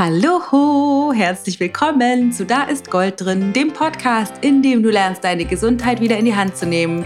Hallo, 0.00 1.12
herzlich 1.12 1.58
willkommen 1.58 2.30
zu 2.30 2.46
Da 2.46 2.62
ist 2.62 2.88
Gold 2.88 3.20
drin, 3.20 3.52
dem 3.52 3.72
Podcast, 3.72 4.32
in 4.42 4.62
dem 4.62 4.80
du 4.80 4.90
lernst, 4.90 5.24
deine 5.24 5.44
Gesundheit 5.44 6.00
wieder 6.00 6.16
in 6.16 6.24
die 6.24 6.36
Hand 6.36 6.56
zu 6.56 6.66
nehmen, 6.66 7.04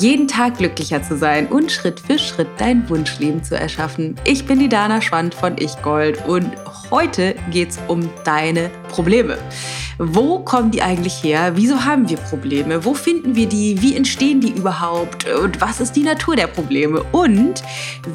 jeden 0.00 0.26
Tag 0.26 0.58
glücklicher 0.58 1.00
zu 1.00 1.16
sein 1.16 1.46
und 1.46 1.70
Schritt 1.70 2.00
für 2.00 2.18
Schritt 2.18 2.48
dein 2.58 2.90
Wunschleben 2.90 3.44
zu 3.44 3.56
erschaffen. 3.56 4.16
Ich 4.24 4.46
bin 4.46 4.58
die 4.58 4.68
Dana 4.68 5.00
Schwand 5.00 5.32
von 5.32 5.54
Ich 5.58 5.80
Gold 5.80 6.26
und 6.26 6.50
heute 6.94 7.34
geht 7.50 7.70
es 7.70 7.80
um 7.88 8.08
deine 8.22 8.70
Probleme. 8.88 9.36
Wo 9.98 10.38
kommen 10.38 10.70
die 10.70 10.80
eigentlich 10.80 11.24
her? 11.24 11.56
Wieso 11.56 11.84
haben 11.84 12.08
wir 12.08 12.16
Probleme? 12.16 12.84
Wo 12.84 12.94
finden 12.94 13.34
wir 13.34 13.48
die? 13.48 13.82
Wie 13.82 13.96
entstehen 13.96 14.40
die 14.40 14.50
überhaupt? 14.50 15.28
Und 15.28 15.60
was 15.60 15.80
ist 15.80 15.96
die 15.96 16.04
Natur 16.04 16.36
der 16.36 16.46
Probleme? 16.46 17.02
Und 17.10 17.64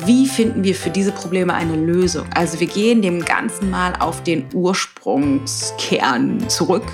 wie 0.05 0.27
finden 0.27 0.63
wir 0.63 0.75
für 0.75 0.89
diese 0.89 1.11
Probleme 1.11 1.53
eine 1.53 1.75
Lösung? 1.75 2.25
Also 2.33 2.57
wir 2.61 2.67
gehen 2.67 3.01
dem 3.01 3.25
Ganzen 3.25 3.69
mal 3.69 3.95
auf 3.99 4.23
den 4.23 4.45
Ursprungskern 4.53 6.47
zurück 6.47 6.85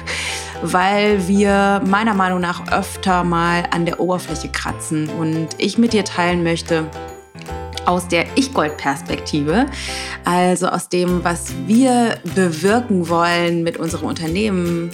weil 0.61 1.27
wir 1.27 1.81
meiner 1.85 2.13
Meinung 2.13 2.39
nach 2.39 2.71
öfter 2.71 3.25
mal 3.25 3.65
an 3.71 3.85
der 3.85 3.99
Oberfläche 3.99 4.47
kratzen 4.47 5.09
und 5.09 5.49
ich 5.57 5.77
mit 5.77 5.91
dir 5.91 6.05
teilen 6.05 6.43
möchte, 6.43 6.89
aus 7.85 8.07
der 8.07 8.25
Ich-Gold-Perspektive, 8.35 9.67
also 10.23 10.67
aus 10.67 10.89
dem, 10.89 11.23
was 11.23 11.53
wir 11.67 12.17
bewirken 12.35 13.09
wollen 13.09 13.63
mit 13.63 13.77
unserem 13.77 14.07
Unternehmen, 14.07 14.91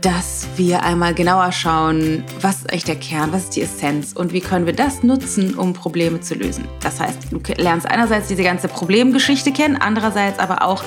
dass 0.00 0.46
wir 0.56 0.82
einmal 0.82 1.14
genauer 1.14 1.52
schauen, 1.52 2.24
was 2.40 2.56
ist 2.56 2.70
eigentlich 2.70 2.84
der 2.84 2.96
Kern, 2.96 3.32
was 3.32 3.44
ist 3.44 3.56
die 3.56 3.62
Essenz 3.62 4.12
und 4.12 4.32
wie 4.32 4.40
können 4.40 4.66
wir 4.66 4.72
das 4.72 5.02
nutzen, 5.02 5.54
um 5.54 5.74
Probleme 5.74 6.20
zu 6.20 6.34
lösen. 6.34 6.64
Das 6.80 7.00
heißt, 7.00 7.18
du 7.30 7.40
lernst 7.56 7.86
einerseits 7.86 8.28
diese 8.28 8.42
ganze 8.42 8.68
Problemgeschichte 8.68 9.52
kennen, 9.52 9.76
andererseits 9.76 10.38
aber 10.38 10.62
auch, 10.62 10.82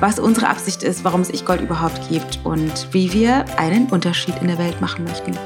was 0.00 0.18
unsere 0.18 0.48
Absicht 0.48 0.82
ist, 0.82 1.04
warum 1.04 1.20
es 1.20 1.30
Ich-Gold 1.30 1.60
überhaupt 1.60 2.08
gibt 2.08 2.40
und 2.44 2.88
wie 2.92 3.12
wir 3.12 3.44
einen 3.58 3.86
Unterschied 3.86 4.34
in 4.40 4.48
der 4.48 4.58
Welt 4.58 4.80
machen 4.80 5.04
möchten. 5.04 5.38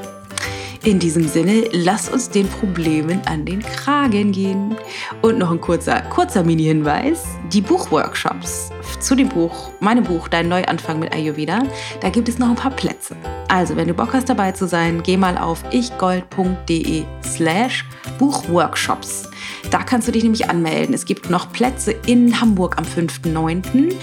In 0.83 0.97
diesem 0.97 1.27
Sinne, 1.27 1.65
lass 1.73 2.09
uns 2.09 2.31
den 2.31 2.47
Problemen 2.47 3.21
an 3.27 3.45
den 3.45 3.61
Kragen 3.61 4.31
gehen. 4.31 4.75
Und 5.21 5.37
noch 5.37 5.51
ein 5.51 5.61
kurzer, 5.61 6.01
kurzer 6.01 6.43
Mini-Hinweis. 6.43 7.23
Die 7.53 7.61
Buchworkshops 7.61 8.71
zu 8.99 9.13
dem 9.13 9.29
Buch, 9.29 9.69
meinem 9.79 10.03
Buch 10.03 10.27
Dein 10.27 10.49
Neuanfang 10.49 10.97
mit 10.97 11.13
Ayurveda, 11.13 11.61
da 11.99 12.09
gibt 12.09 12.27
es 12.29 12.39
noch 12.39 12.49
ein 12.49 12.55
paar 12.55 12.71
Plätze. 12.71 13.15
Also, 13.47 13.75
wenn 13.75 13.89
du 13.89 13.93
Bock 13.93 14.13
hast 14.13 14.29
dabei 14.29 14.53
zu 14.53 14.67
sein, 14.67 15.03
geh 15.03 15.17
mal 15.17 15.37
auf 15.37 15.63
ichgold.de 15.71 17.03
slash 17.23 17.85
Buchworkshops. 18.17 19.29
Da 19.69 19.83
kannst 19.83 20.07
du 20.07 20.11
dich 20.11 20.23
nämlich 20.23 20.49
anmelden. 20.49 20.95
Es 20.95 21.05
gibt 21.05 21.29
noch 21.29 21.51
Plätze 21.51 21.91
in 22.07 22.41
Hamburg 22.41 22.79
am 22.79 22.85
5.9 22.85 23.93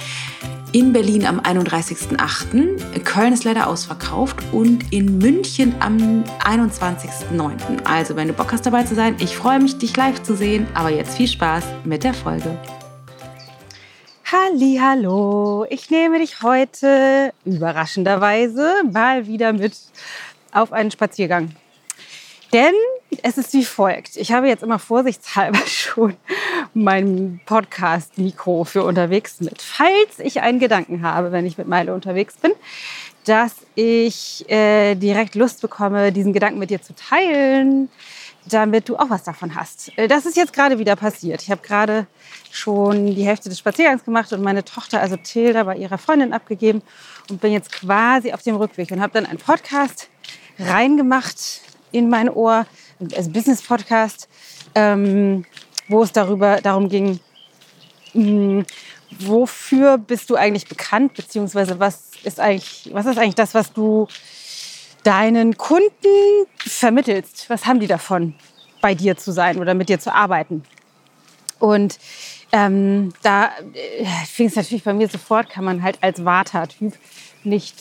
in 0.72 0.92
Berlin 0.92 1.26
am 1.26 1.40
31.08. 1.40 3.02
Köln 3.04 3.32
ist 3.32 3.44
leider 3.44 3.68
ausverkauft 3.68 4.36
und 4.52 4.92
in 4.92 5.18
München 5.18 5.74
am 5.80 6.24
21.09. 6.40 7.84
Also, 7.84 8.16
wenn 8.16 8.28
du 8.28 8.34
Bock 8.34 8.52
hast 8.52 8.66
dabei 8.66 8.82
zu 8.84 8.94
sein, 8.94 9.16
ich 9.18 9.36
freue 9.36 9.60
mich, 9.60 9.78
dich 9.78 9.96
live 9.96 10.22
zu 10.22 10.34
sehen. 10.34 10.66
Aber 10.74 10.90
jetzt 10.90 11.16
viel 11.16 11.28
Spaß 11.28 11.64
mit 11.84 12.04
der 12.04 12.14
Folge. 12.14 12.56
Hallo, 14.30 15.64
ich 15.70 15.88
nehme 15.90 16.18
dich 16.18 16.42
heute 16.42 17.32
überraschenderweise 17.46 18.82
mal 18.92 19.26
wieder 19.26 19.54
mit 19.54 19.72
auf 20.52 20.72
einen 20.72 20.90
Spaziergang. 20.90 21.50
Denn 22.52 22.74
es 23.22 23.38
ist 23.38 23.52
wie 23.52 23.64
folgt. 23.64 24.16
Ich 24.16 24.32
habe 24.32 24.48
jetzt 24.48 24.62
immer 24.62 24.78
vorsichtshalber 24.78 25.58
schon 25.66 26.16
mein 26.74 27.40
Podcast-Mikro 27.46 28.64
für 28.64 28.84
unterwegs 28.84 29.40
mit. 29.40 29.60
Falls 29.60 30.18
ich 30.18 30.40
einen 30.40 30.58
Gedanken 30.58 31.02
habe, 31.02 31.32
wenn 31.32 31.46
ich 31.46 31.58
mit 31.58 31.68
Meile 31.68 31.94
unterwegs 31.94 32.36
bin, 32.36 32.52
dass 33.24 33.54
ich 33.74 34.48
äh, 34.50 34.94
direkt 34.94 35.34
Lust 35.34 35.60
bekomme, 35.60 36.12
diesen 36.12 36.32
Gedanken 36.32 36.58
mit 36.58 36.70
dir 36.70 36.80
zu 36.80 36.94
teilen, 36.94 37.90
damit 38.46 38.88
du 38.88 38.96
auch 38.96 39.10
was 39.10 39.24
davon 39.24 39.54
hast. 39.54 39.92
Äh, 39.98 40.08
das 40.08 40.24
ist 40.24 40.36
jetzt 40.36 40.54
gerade 40.54 40.78
wieder 40.78 40.96
passiert. 40.96 41.42
Ich 41.42 41.50
habe 41.50 41.60
gerade 41.60 42.06
schon 42.50 43.14
die 43.14 43.26
Hälfte 43.26 43.50
des 43.50 43.58
Spaziergangs 43.58 44.04
gemacht 44.04 44.32
und 44.32 44.42
meine 44.42 44.64
Tochter, 44.64 45.00
also 45.00 45.16
Tilda, 45.16 45.64
bei 45.64 45.76
ihrer 45.76 45.98
Freundin 45.98 46.32
abgegeben 46.32 46.80
und 47.28 47.42
bin 47.42 47.52
jetzt 47.52 47.70
quasi 47.70 48.32
auf 48.32 48.42
dem 48.42 48.56
Rückweg 48.56 48.90
und 48.90 49.02
habe 49.02 49.12
dann 49.12 49.26
einen 49.26 49.38
Podcast 49.38 50.08
reingemacht 50.58 51.67
in 51.92 52.08
mein 52.08 52.28
Ohr, 52.28 52.66
also 53.14 53.30
Business-Podcast, 53.30 54.28
ähm, 54.74 55.44
wo 55.88 56.02
es 56.02 56.12
darüber, 56.12 56.60
darum 56.60 56.88
ging, 56.88 57.20
mh, 58.14 58.22
hm, 58.22 58.66
wofür 59.20 59.98
bist 59.98 60.30
du 60.30 60.36
eigentlich 60.36 60.68
bekannt, 60.68 61.14
beziehungsweise 61.14 61.80
was 61.80 62.10
ist 62.24 62.40
eigentlich, 62.40 62.90
was 62.92 63.06
ist 63.06 63.18
eigentlich 63.18 63.34
das, 63.34 63.54
was 63.54 63.72
du 63.72 64.06
deinen 65.02 65.56
Kunden 65.56 66.46
vermittelst? 66.58 67.48
Was 67.48 67.66
haben 67.66 67.80
die 67.80 67.86
davon, 67.86 68.34
bei 68.80 68.94
dir 68.94 69.16
zu 69.16 69.32
sein 69.32 69.58
oder 69.58 69.74
mit 69.74 69.88
dir 69.88 69.98
zu 69.98 70.14
arbeiten? 70.14 70.62
Und 71.58 71.98
ähm, 72.52 73.12
da 73.22 73.50
äh, 73.74 74.04
fing 74.26 74.46
es 74.46 74.56
natürlich 74.56 74.84
bei 74.84 74.92
mir 74.92 75.08
sofort, 75.08 75.50
kann 75.50 75.64
man 75.64 75.82
halt 75.82 75.98
als 76.02 76.24
Vata-Typ 76.24 76.94
nicht 77.44 77.74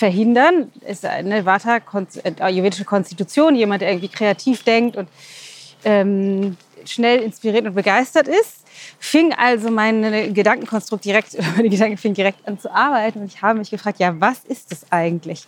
verhindern. 0.00 0.72
Ist 0.86 1.04
eine 1.04 1.44
Vata, 1.44 1.76
äh, 1.76 2.32
ayurvedische 2.40 2.84
Konstitution, 2.84 3.54
jemand, 3.54 3.82
der 3.82 3.90
irgendwie 3.90 4.08
kreativ 4.08 4.64
denkt 4.64 4.96
und 4.96 5.08
ähm, 5.84 6.56
schnell 6.86 7.20
inspiriert 7.20 7.66
und 7.66 7.74
begeistert 7.74 8.26
ist. 8.26 8.64
Fing 8.98 9.34
also 9.34 9.70
mein 9.70 10.32
Gedankenkonstrukt 10.32 11.04
direkt, 11.04 11.36
meine 11.56 11.68
Gedanken 11.68 11.98
fing 11.98 12.14
direkt 12.14 12.48
an 12.48 12.58
zu 12.58 12.72
arbeiten 12.74 13.20
und 13.20 13.26
ich 13.26 13.42
habe 13.42 13.58
mich 13.58 13.70
gefragt, 13.70 14.00
ja, 14.00 14.18
was 14.18 14.38
ist 14.44 14.72
das 14.72 14.90
eigentlich? 14.90 15.44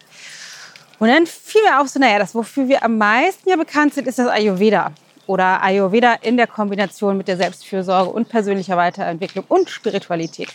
Und 0.99 1.09
dann 1.09 1.27
fiel 1.27 1.63
mir 1.63 1.81
auch 1.81 1.87
so, 1.87 1.99
naja, 1.99 2.19
das, 2.19 2.35
wofür 2.35 2.69
wir 2.69 2.85
am 2.85 2.99
meisten 2.99 3.49
ja 3.49 3.57
bekannt 3.57 3.95
sind, 3.95 4.07
ist 4.07 4.19
das 4.19 4.29
Ayurveda. 4.29 4.93
Oder 5.27 5.63
Ayurveda 5.63 6.15
in 6.21 6.37
der 6.37 6.47
Kombination 6.47 7.17
mit 7.17 7.27
der 7.27 7.39
Selbstfürsorge 7.39 8.11
und 8.11 8.29
persönlicher 8.29 8.77
Weiterentwicklung 8.77 9.45
und 9.49 9.71
Spiritualität. 9.71 10.51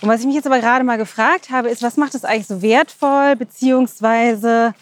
Und 0.00 0.08
was 0.08 0.20
ich 0.20 0.26
mich 0.26 0.34
jetzt 0.34 0.46
aber 0.46 0.60
gerade 0.60 0.84
mal 0.84 0.96
gefragt 0.96 1.50
habe, 1.50 1.68
ist, 1.68 1.82
was 1.82 1.96
macht 1.96 2.14
es 2.14 2.24
eigentlich 2.24 2.46
so 2.46 2.62
wertvoll, 2.62 3.36
beziehungsweise 3.36 4.74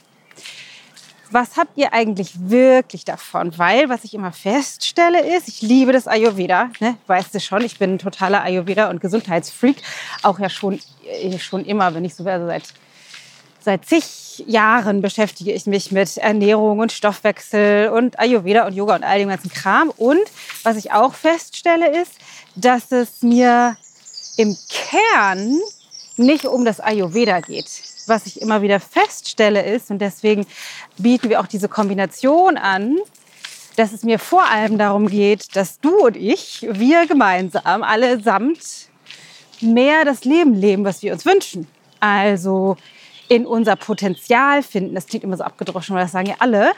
was 1.31 1.57
habt 1.57 1.77
ihr 1.77 1.93
eigentlich 1.93 2.33
wirklich 2.39 3.05
davon? 3.05 3.57
Weil, 3.59 3.89
was 3.89 4.05
ich 4.05 4.15
immer 4.15 4.33
feststelle, 4.33 5.37
ist, 5.37 5.49
ich 5.49 5.61
liebe 5.61 5.93
das 5.93 6.07
Ayurveda. 6.07 6.71
Ne? 6.81 6.97
Weißt 7.07 7.35
du 7.35 7.41
schon, 7.41 7.63
ich 7.63 7.79
bin 7.79 7.95
ein 7.95 7.99
totaler 7.99 8.43
Ayurveda- 8.43 8.89
und 8.89 9.01
Gesundheitsfreak. 9.01 9.77
Auch 10.23 10.39
ja 10.39 10.49
schon, 10.49 10.81
äh, 11.07 11.39
schon 11.39 11.65
immer, 11.65 11.95
wenn 11.95 12.05
ich 12.05 12.15
so 12.15 12.25
also 12.25 12.47
seit, 12.47 12.65
seit 13.61 13.85
zig 13.85 14.45
Jahren 14.47 15.03
beschäftige 15.03 15.53
ich 15.53 15.67
mich 15.67 15.91
mit 15.91 16.17
Ernährung 16.17 16.79
und 16.79 16.93
Stoffwechsel 16.93 17.89
und 17.89 18.19
Ayurveda 18.19 18.67
und 18.67 18.75
Yoga 18.75 18.95
und 18.95 19.05
all 19.05 19.19
dem 19.19 19.29
ganzen 19.29 19.51
Kram. 19.51 19.91
Und 19.97 20.23
was 20.63 20.77
ich 20.77 20.93
auch 20.93 21.13
feststelle, 21.13 22.01
ist, 22.01 22.13
dass 22.55 22.93
es 22.93 23.23
mir 23.23 23.77
im 24.39 24.57
Kern 24.69 25.59
nicht 26.17 26.47
um 26.47 26.65
das 26.65 26.81
Ayurveda 26.81 27.41
geht. 27.41 27.69
Was 28.07 28.25
ich 28.25 28.41
immer 28.41 28.63
wieder 28.63 28.81
feststelle 28.81 29.63
ist, 29.63 29.91
und 29.91 29.99
deswegen 29.99 30.47
bieten 30.97 31.29
wir 31.29 31.41
auch 31.41 31.47
diese 31.47 31.69
Kombination 31.69 32.57
an, 32.57 32.97
dass 33.77 33.93
es 33.93 34.03
mir 34.03 34.19
vor 34.19 34.45
allem 34.45 34.79
darum 34.79 35.09
geht, 35.09 35.55
dass 35.55 35.81
du 35.81 36.07
und 36.07 36.17
ich, 36.17 36.67
wir 36.71 37.07
gemeinsam, 37.07 37.83
allesamt 37.83 38.89
mehr 39.61 40.05
das 40.05 40.25
Leben 40.25 40.55
leben, 40.55 40.85
was 40.85 41.03
wir 41.03 41.13
uns 41.13 41.27
wünschen. 41.27 41.67
Also 42.01 42.77
in 43.29 43.45
unser 43.45 43.77
Potenzial 43.77 44.63
finden. 44.63 44.95
Das 44.95 45.07
klingt 45.07 45.25
immer 45.25 45.37
so 45.37 45.45
abgedroschen, 45.45 45.95
weil 45.95 46.05
das 46.05 46.13
sagen 46.13 46.29
ja 46.29 46.37
alle. 46.39 46.73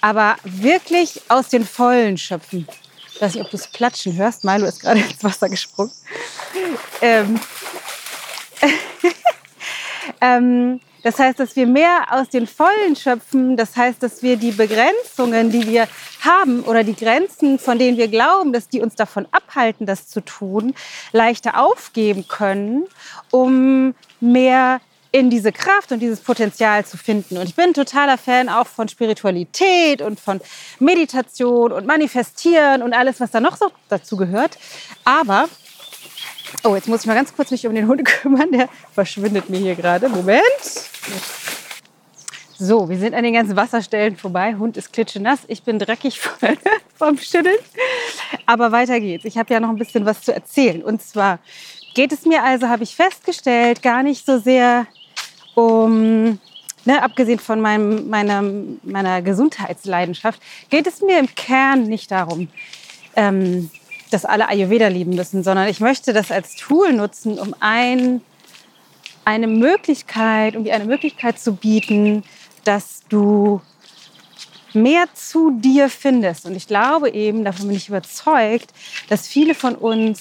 Aber 0.00 0.36
wirklich 0.44 1.20
aus 1.28 1.48
den 1.48 1.64
Vollen 1.66 2.18
schöpfen. 2.18 2.66
Weiß 3.24 3.36
nicht, 3.36 3.44
ob 3.44 3.50
du 3.50 3.56
es 3.56 3.68
platschen 3.68 4.14
hörst. 4.16 4.44
Milo 4.44 4.66
ist 4.66 4.80
gerade 4.80 5.00
ins 5.10 5.24
Wasser 5.24 5.48
gesprungen. 5.48 5.92
Ähm, 7.00 7.40
ähm, 10.20 10.80
das 11.02 11.18
heißt, 11.18 11.40
dass 11.40 11.56
wir 11.56 11.66
mehr 11.66 12.08
aus 12.10 12.28
den 12.28 12.46
Vollen 12.46 12.94
schöpfen. 12.94 13.56
Das 13.56 13.78
heißt, 13.78 14.02
dass 14.02 14.22
wir 14.22 14.36
die 14.36 14.50
Begrenzungen, 14.50 15.50
die 15.50 15.66
wir 15.66 15.88
haben 16.20 16.64
oder 16.64 16.84
die 16.84 16.94
Grenzen, 16.94 17.58
von 17.58 17.78
denen 17.78 17.96
wir 17.96 18.08
glauben, 18.08 18.52
dass 18.52 18.68
die 18.68 18.82
uns 18.82 18.94
davon 18.94 19.26
abhalten, 19.30 19.86
das 19.86 20.06
zu 20.06 20.20
tun, 20.20 20.74
leichter 21.12 21.58
aufgeben 21.58 22.28
können, 22.28 22.84
um 23.30 23.94
mehr 24.20 24.82
in 25.14 25.30
diese 25.30 25.52
Kraft 25.52 25.92
und 25.92 26.00
dieses 26.00 26.18
Potenzial 26.18 26.84
zu 26.84 26.96
finden. 26.96 27.38
Und 27.38 27.44
ich 27.44 27.54
bin 27.54 27.72
totaler 27.72 28.18
Fan 28.18 28.48
auch 28.48 28.66
von 28.66 28.88
Spiritualität 28.88 30.02
und 30.02 30.18
von 30.18 30.40
Meditation 30.80 31.70
und 31.70 31.86
Manifestieren 31.86 32.82
und 32.82 32.92
alles, 32.92 33.20
was 33.20 33.30
da 33.30 33.38
noch 33.38 33.56
so 33.56 33.70
dazu 33.88 34.16
gehört. 34.16 34.58
Aber, 35.04 35.48
oh, 36.64 36.74
jetzt 36.74 36.88
muss 36.88 37.02
ich 37.02 37.06
mal 37.06 37.14
ganz 37.14 37.32
kurz 37.32 37.52
mich 37.52 37.64
um 37.64 37.76
den 37.76 37.86
Hund 37.86 38.04
kümmern. 38.22 38.50
Der 38.50 38.68
verschwindet 38.92 39.48
mir 39.48 39.58
hier 39.58 39.76
gerade. 39.76 40.08
Moment. 40.08 40.42
So, 42.58 42.88
wir 42.88 42.98
sind 42.98 43.14
an 43.14 43.22
den 43.22 43.34
ganzen 43.34 43.54
Wasserstellen 43.54 44.16
vorbei. 44.16 44.56
Hund 44.56 44.76
ist 44.76 44.92
klitschenass. 44.92 45.42
Ich 45.46 45.62
bin 45.62 45.78
dreckig 45.78 46.18
vom 46.96 47.18
Schütteln. 47.18 47.54
Aber 48.46 48.72
weiter 48.72 48.98
geht's. 48.98 49.24
Ich 49.24 49.38
habe 49.38 49.54
ja 49.54 49.60
noch 49.60 49.68
ein 49.68 49.78
bisschen 49.78 50.06
was 50.06 50.22
zu 50.22 50.34
erzählen. 50.34 50.82
Und 50.82 51.02
zwar 51.02 51.38
geht 51.94 52.10
es 52.10 52.26
mir 52.26 52.42
also, 52.42 52.68
habe 52.68 52.82
ich 52.82 52.96
festgestellt, 52.96 53.80
gar 53.80 54.02
nicht 54.02 54.26
so 54.26 54.40
sehr 54.40 54.88
um, 55.54 56.38
ne, 56.84 57.02
abgesehen 57.02 57.38
von 57.38 57.60
meinem, 57.60 58.08
meiner, 58.08 58.42
meiner 58.82 59.22
Gesundheitsleidenschaft, 59.22 60.40
geht 60.70 60.86
es 60.86 61.00
mir 61.00 61.18
im 61.18 61.34
Kern 61.34 61.84
nicht 61.84 62.10
darum, 62.10 62.48
ähm, 63.16 63.70
dass 64.10 64.24
alle 64.24 64.48
Ayurveda 64.48 64.88
lieben 64.88 65.14
müssen, 65.14 65.42
sondern 65.42 65.68
ich 65.68 65.80
möchte 65.80 66.12
das 66.12 66.30
als 66.30 66.56
Tool 66.56 66.92
nutzen, 66.92 67.38
um 67.38 67.54
ein, 67.60 68.20
eine 69.24 69.46
Möglichkeit, 69.46 70.56
um 70.56 70.64
dir 70.64 70.74
eine 70.74 70.84
Möglichkeit 70.84 71.38
zu 71.38 71.54
bieten, 71.54 72.22
dass 72.64 73.02
du 73.08 73.60
mehr 74.72 75.06
zu 75.14 75.52
dir 75.52 75.88
findest. 75.88 76.46
Und 76.46 76.56
ich 76.56 76.66
glaube 76.66 77.10
eben, 77.10 77.44
davon 77.44 77.68
bin 77.68 77.76
ich 77.76 77.88
überzeugt, 77.88 78.72
dass 79.08 79.26
viele 79.26 79.54
von 79.54 79.74
uns 79.76 80.20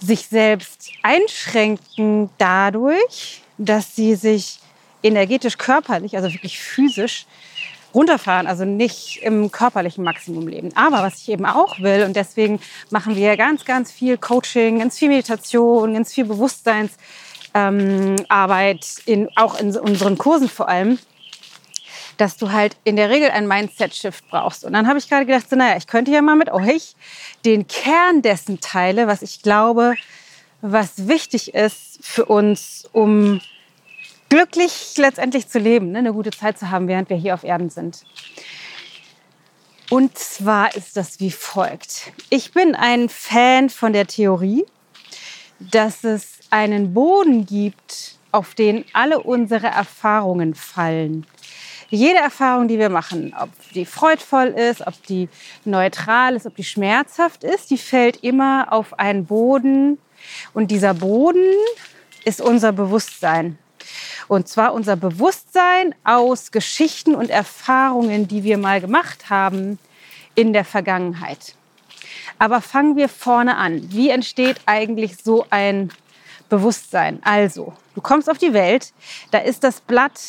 sich 0.00 0.26
selbst 0.26 0.90
einschränken 1.02 2.30
dadurch, 2.38 3.42
dass 3.60 3.94
sie 3.94 4.14
sich 4.14 4.58
energetisch, 5.02 5.58
körperlich, 5.58 6.16
also 6.16 6.32
wirklich 6.32 6.58
physisch 6.58 7.26
runterfahren, 7.94 8.46
also 8.46 8.64
nicht 8.64 9.20
im 9.22 9.50
körperlichen 9.50 10.04
Maximum 10.04 10.48
leben. 10.48 10.70
Aber 10.76 11.02
was 11.02 11.18
ich 11.18 11.28
eben 11.28 11.44
auch 11.44 11.80
will, 11.80 12.04
und 12.04 12.14
deswegen 12.14 12.60
machen 12.90 13.16
wir 13.16 13.36
ganz, 13.36 13.64
ganz 13.64 13.90
viel 13.90 14.16
Coaching, 14.16 14.78
ganz 14.78 14.96
viel 14.98 15.08
Meditation, 15.08 15.94
ganz 15.94 16.14
viel 16.14 16.24
Bewusstseinsarbeit, 16.24 18.86
ähm, 19.06 19.28
auch 19.36 19.58
in 19.58 19.76
unseren 19.76 20.18
Kursen 20.18 20.48
vor 20.48 20.68
allem, 20.68 20.98
dass 22.16 22.36
du 22.36 22.52
halt 22.52 22.76
in 22.84 22.96
der 22.96 23.10
Regel 23.10 23.30
ein 23.30 23.48
Mindset-Shift 23.48 24.28
brauchst. 24.30 24.64
Und 24.64 24.74
dann 24.74 24.86
habe 24.86 24.98
ich 24.98 25.08
gerade 25.08 25.26
gedacht, 25.26 25.50
so, 25.50 25.56
naja, 25.56 25.76
ich 25.76 25.86
könnte 25.86 26.12
ja 26.12 26.22
mal 26.22 26.36
mit 26.36 26.50
euch 26.50 26.94
den 27.44 27.66
Kern 27.66 28.22
dessen 28.22 28.60
teile, 28.60 29.06
was 29.06 29.22
ich 29.22 29.42
glaube, 29.42 29.94
was 30.62 31.08
wichtig 31.08 31.54
ist 31.54 31.98
für 32.00 32.24
uns, 32.26 32.88
um 32.92 33.40
glücklich 34.28 34.94
letztendlich 34.96 35.48
zu 35.48 35.58
leben, 35.58 35.92
ne? 35.92 35.98
eine 35.98 36.12
gute 36.12 36.30
Zeit 36.30 36.58
zu 36.58 36.70
haben, 36.70 36.88
während 36.88 37.10
wir 37.10 37.16
hier 37.16 37.34
auf 37.34 37.44
Erden 37.44 37.70
sind. 37.70 38.04
Und 39.90 40.16
zwar 40.16 40.74
ist 40.76 40.96
das 40.96 41.18
wie 41.18 41.32
folgt. 41.32 42.12
Ich 42.28 42.52
bin 42.52 42.76
ein 42.76 43.08
Fan 43.08 43.70
von 43.70 43.92
der 43.92 44.06
Theorie, 44.06 44.64
dass 45.58 46.04
es 46.04 46.38
einen 46.50 46.94
Boden 46.94 47.44
gibt, 47.44 48.16
auf 48.30 48.54
den 48.54 48.84
alle 48.92 49.20
unsere 49.20 49.66
Erfahrungen 49.66 50.54
fallen 50.54 51.26
jede 51.90 52.20
Erfahrung, 52.20 52.68
die 52.68 52.78
wir 52.78 52.88
machen, 52.88 53.34
ob 53.38 53.50
die 53.74 53.84
freudvoll 53.84 54.48
ist, 54.48 54.86
ob 54.86 55.02
die 55.06 55.28
neutral 55.64 56.36
ist, 56.36 56.46
ob 56.46 56.54
die 56.54 56.64
schmerzhaft 56.64 57.44
ist, 57.44 57.70
die 57.70 57.78
fällt 57.78 58.22
immer 58.22 58.68
auf 58.70 58.98
einen 58.98 59.26
Boden. 59.26 59.98
Und 60.52 60.70
dieser 60.70 60.94
Boden 60.94 61.44
ist 62.24 62.40
unser 62.40 62.72
Bewusstsein. 62.72 63.58
Und 64.28 64.48
zwar 64.48 64.74
unser 64.74 64.96
Bewusstsein 64.96 65.94
aus 66.04 66.52
Geschichten 66.52 67.14
und 67.14 67.30
Erfahrungen, 67.30 68.28
die 68.28 68.44
wir 68.44 68.58
mal 68.58 68.80
gemacht 68.80 69.30
haben 69.30 69.78
in 70.34 70.52
der 70.52 70.64
Vergangenheit. 70.64 71.54
Aber 72.38 72.60
fangen 72.60 72.96
wir 72.96 73.08
vorne 73.08 73.56
an. 73.56 73.92
Wie 73.92 74.10
entsteht 74.10 74.60
eigentlich 74.66 75.16
so 75.22 75.46
ein 75.50 75.90
Bewusstsein? 76.48 77.20
Also, 77.22 77.74
du 77.94 78.00
kommst 78.00 78.30
auf 78.30 78.38
die 78.38 78.52
Welt, 78.52 78.92
da 79.30 79.38
ist 79.38 79.64
das 79.64 79.80
Blatt 79.80 80.20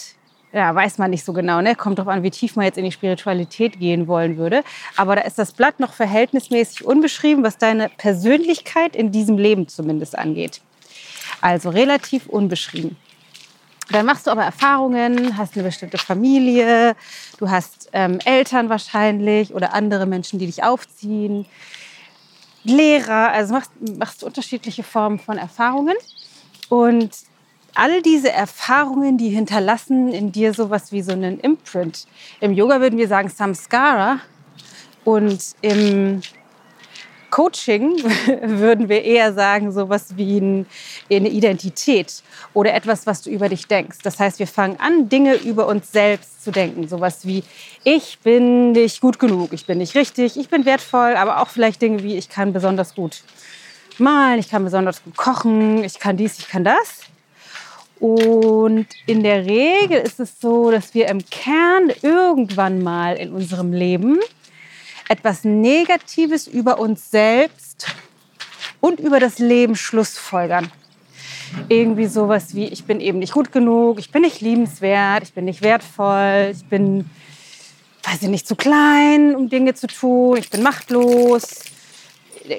ja, 0.53 0.75
weiß 0.75 0.97
man 0.97 1.11
nicht 1.11 1.23
so 1.23 1.33
genau. 1.33 1.61
Ne? 1.61 1.75
Kommt 1.75 1.99
darauf 1.99 2.13
an, 2.13 2.23
wie 2.23 2.31
tief 2.31 2.55
man 2.55 2.65
jetzt 2.65 2.77
in 2.77 2.85
die 2.85 2.91
Spiritualität 2.91 3.79
gehen 3.79 4.07
wollen 4.07 4.37
würde. 4.37 4.63
Aber 4.97 5.15
da 5.15 5.21
ist 5.21 5.39
das 5.39 5.53
Blatt 5.53 5.79
noch 5.79 5.93
verhältnismäßig 5.93 6.85
unbeschrieben, 6.85 7.43
was 7.43 7.57
deine 7.57 7.89
Persönlichkeit 7.89 8.95
in 8.95 9.11
diesem 9.11 9.37
Leben 9.37 9.67
zumindest 9.67 10.17
angeht. 10.17 10.61
Also 11.39 11.69
relativ 11.69 12.27
unbeschrieben. 12.27 12.97
Dann 13.91 14.05
machst 14.05 14.27
du 14.27 14.31
aber 14.31 14.43
Erfahrungen, 14.43 15.37
hast 15.37 15.55
eine 15.55 15.63
bestimmte 15.63 15.97
Familie, 15.97 16.95
du 17.37 17.49
hast 17.49 17.89
ähm, 17.91 18.19
Eltern 18.23 18.69
wahrscheinlich 18.69 19.53
oder 19.53 19.73
andere 19.73 20.05
Menschen, 20.05 20.39
die 20.39 20.45
dich 20.45 20.63
aufziehen, 20.63 21.45
Lehrer, 22.63 23.31
also 23.31 23.53
machst, 23.53 23.71
machst 23.97 24.23
unterschiedliche 24.23 24.83
Formen 24.83 25.19
von 25.19 25.37
Erfahrungen. 25.37 25.95
Und 26.69 27.11
all 27.75 28.01
diese 28.01 28.31
Erfahrungen, 28.31 29.17
die 29.17 29.29
hinterlassen 29.29 30.13
in 30.13 30.31
dir 30.31 30.53
sowas 30.53 30.91
wie 30.91 31.01
so 31.01 31.11
einen 31.11 31.39
Imprint. 31.39 32.05
Im 32.39 32.53
Yoga 32.53 32.81
würden 32.81 32.97
wir 32.97 33.07
sagen 33.07 33.29
Samskara 33.29 34.19
und 35.03 35.55
im 35.61 36.21
Coaching 37.31 38.03
würden 38.43 38.89
wir 38.89 39.03
eher 39.03 39.33
sagen 39.33 39.71
sowas 39.71 40.17
wie 40.17 40.65
eine 41.09 41.29
Identität 41.29 42.21
oder 42.53 42.73
etwas, 42.73 43.07
was 43.07 43.21
du 43.21 43.29
über 43.29 43.49
dich 43.49 43.67
denkst. 43.67 43.99
Das 44.03 44.19
heißt, 44.19 44.37
wir 44.37 44.47
fangen 44.47 44.79
an, 44.79 45.09
Dinge 45.09 45.35
über 45.35 45.67
uns 45.67 45.91
selbst 45.91 46.43
zu 46.43 46.51
denken. 46.51 46.87
Sowas 46.87 47.25
wie, 47.25 47.43
ich 47.83 48.19
bin 48.19 48.73
nicht 48.73 49.01
gut 49.01 49.17
genug, 49.17 49.53
ich 49.53 49.65
bin 49.65 49.77
nicht 49.79 49.95
richtig, 49.95 50.37
ich 50.37 50.49
bin 50.49 50.65
wertvoll, 50.65 51.15
aber 51.15 51.41
auch 51.41 51.47
vielleicht 51.47 51.81
Dinge 51.81 52.03
wie, 52.03 52.17
ich 52.17 52.29
kann 52.29 52.53
besonders 52.53 52.93
gut 52.93 53.23
malen, 53.97 54.39
ich 54.39 54.49
kann 54.49 54.63
besonders 54.63 55.03
gut 55.03 55.15
kochen, 55.15 55.83
ich 55.83 55.99
kann 55.99 56.17
dies, 56.17 56.37
ich 56.39 56.49
kann 56.49 56.63
das. 56.63 57.10
Und 58.01 58.87
in 59.05 59.21
der 59.21 59.45
Regel 59.45 59.99
ist 59.99 60.19
es 60.19 60.39
so, 60.41 60.71
dass 60.71 60.95
wir 60.95 61.07
im 61.07 61.23
Kern 61.29 61.91
irgendwann 62.01 62.81
mal 62.81 63.15
in 63.15 63.31
unserem 63.31 63.71
Leben 63.71 64.17
etwas 65.07 65.43
Negatives 65.43 66.47
über 66.47 66.79
uns 66.79 67.11
selbst 67.11 67.85
und 68.79 68.99
über 68.99 69.19
das 69.19 69.37
Leben 69.37 69.75
schlussfolgern. 69.75 70.71
Irgendwie 71.69 72.07
sowas 72.07 72.55
wie, 72.55 72.65
ich 72.65 72.85
bin 72.85 72.99
eben 73.01 73.19
nicht 73.19 73.33
gut 73.33 73.51
genug, 73.51 73.99
ich 73.99 74.11
bin 74.11 74.23
nicht 74.23 74.41
liebenswert, 74.41 75.21
ich 75.21 75.33
bin 75.33 75.45
nicht 75.45 75.61
wertvoll, 75.61 76.53
ich 76.55 76.65
bin, 76.65 77.07
weiß 78.01 78.23
ich 78.23 78.29
nicht, 78.29 78.47
zu 78.47 78.55
klein, 78.55 79.35
um 79.35 79.47
Dinge 79.47 79.75
zu 79.75 79.85
tun, 79.85 80.37
ich 80.37 80.49
bin 80.49 80.63
machtlos. 80.63 81.65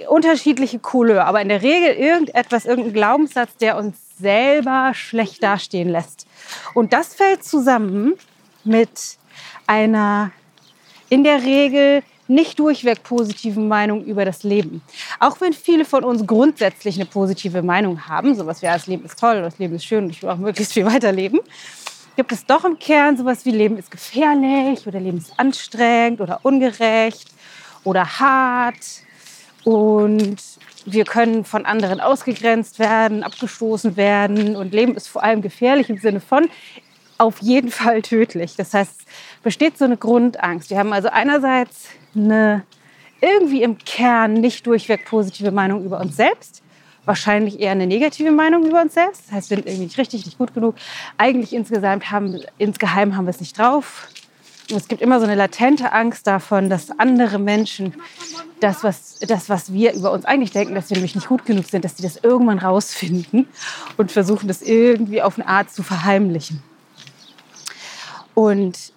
Unterschiedliche 0.08 0.78
Couleur, 0.78 1.26
aber 1.26 1.40
in 1.42 1.48
der 1.48 1.62
Regel 1.62 1.94
irgendetwas, 1.94 2.64
irgendein 2.64 2.92
Glaubenssatz, 2.92 3.56
der 3.56 3.76
uns 3.76 3.96
selber 4.18 4.92
schlecht 4.94 5.42
dastehen 5.42 5.88
lässt. 5.88 6.26
Und 6.74 6.92
das 6.92 7.14
fällt 7.14 7.44
zusammen 7.44 8.14
mit 8.64 9.18
einer 9.66 10.30
in 11.08 11.24
der 11.24 11.42
Regel 11.42 12.02
nicht 12.28 12.58
durchweg 12.58 13.02
positiven 13.02 13.68
Meinung 13.68 14.04
über 14.04 14.24
das 14.24 14.42
Leben. 14.42 14.82
Auch 15.20 15.40
wenn 15.40 15.52
viele 15.52 15.84
von 15.84 16.04
uns 16.04 16.26
grundsätzlich 16.26 16.94
eine 16.94 17.04
positive 17.04 17.62
Meinung 17.62 18.06
haben, 18.08 18.34
sowas 18.34 18.62
wie 18.62 18.66
das 18.66 18.86
Leben 18.86 19.04
ist 19.04 19.18
toll, 19.18 19.42
das 19.42 19.58
Leben 19.58 19.74
ist 19.74 19.84
schön 19.84 20.04
und 20.04 20.10
ich 20.10 20.22
will 20.22 20.30
auch 20.30 20.38
möglichst 20.38 20.72
viel 20.72 20.86
weiterleben, 20.92 21.40
gibt 22.16 22.32
es 22.32 22.46
doch 22.46 22.64
im 22.64 22.78
Kern 22.78 23.16
sowas 23.16 23.44
wie 23.44 23.50
Leben 23.50 23.76
ist 23.76 23.90
gefährlich 23.90 24.86
oder 24.86 25.00
Leben 25.00 25.18
ist 25.18 25.38
anstrengend 25.38 26.20
oder 26.20 26.40
ungerecht 26.42 27.28
oder 27.84 28.20
hart 28.20 28.76
und 29.64 30.36
wir 30.84 31.04
können 31.04 31.44
von 31.44 31.64
anderen 31.64 32.00
ausgegrenzt 32.00 32.78
werden, 32.78 33.22
abgestoßen 33.22 33.96
werden 33.96 34.56
und 34.56 34.72
Leben 34.72 34.96
ist 34.96 35.08
vor 35.08 35.22
allem 35.22 35.42
gefährlich 35.42 35.88
im 35.90 35.98
Sinne 35.98 36.20
von 36.20 36.48
auf 37.18 37.40
jeden 37.40 37.70
Fall 37.80 38.02
tödlich. 38.02 38.56
Das 38.56 38.74
heißt, 38.74 39.02
besteht 39.42 39.78
so 39.78 39.84
eine 39.84 39.96
Grundangst. 39.96 40.70
Wir 40.70 40.78
haben 40.78 40.92
also 40.92 41.08
einerseits 41.08 41.88
eine 42.14 42.64
irgendwie 43.20 43.62
im 43.62 43.78
Kern 43.78 44.34
nicht 44.34 44.66
durchweg 44.66 45.04
positive 45.04 45.52
Meinung 45.52 45.84
über 45.84 46.00
uns 46.00 46.16
selbst, 46.16 46.60
wahrscheinlich 47.04 47.60
eher 47.60 47.70
eine 47.70 47.86
negative 47.86 48.32
Meinung 48.32 48.66
über 48.66 48.82
uns 48.82 48.94
selbst. 48.94 49.26
Das 49.26 49.32
heißt, 49.32 49.50
wir 49.50 49.56
sind 49.58 49.66
irgendwie 49.66 49.84
nicht 49.84 49.98
richtig, 49.98 50.26
nicht 50.26 50.38
gut 50.38 50.52
genug. 50.52 50.74
Eigentlich 51.18 51.52
insgesamt 51.52 52.10
haben, 52.10 52.40
insgeheim 52.58 53.16
haben 53.16 53.26
wir 53.26 53.30
es 53.30 53.40
nicht 53.40 53.56
drauf. 53.56 54.08
Es 54.70 54.88
gibt 54.88 55.02
immer 55.02 55.18
so 55.18 55.26
eine 55.26 55.34
latente 55.34 55.92
Angst 55.92 56.26
davon, 56.26 56.70
dass 56.70 56.98
andere 56.98 57.38
Menschen 57.38 57.94
das 58.60 58.84
was, 58.84 59.18
das, 59.20 59.48
was 59.48 59.72
wir 59.72 59.92
über 59.92 60.12
uns 60.12 60.24
eigentlich 60.24 60.52
denken, 60.52 60.74
dass 60.74 60.88
wir 60.90 60.96
nämlich 60.96 61.14
nicht 61.14 61.28
gut 61.28 61.44
genug 61.44 61.66
sind, 61.66 61.84
dass 61.84 61.96
sie 61.96 62.02
das 62.02 62.18
irgendwann 62.22 62.58
rausfinden 62.58 63.48
und 63.96 64.12
versuchen, 64.12 64.48
das 64.48 64.62
irgendwie 64.62 65.20
auf 65.20 65.38
eine 65.38 65.48
Art 65.48 65.70
zu 65.70 65.82
verheimlichen. 65.82 66.62
Und 68.34 68.92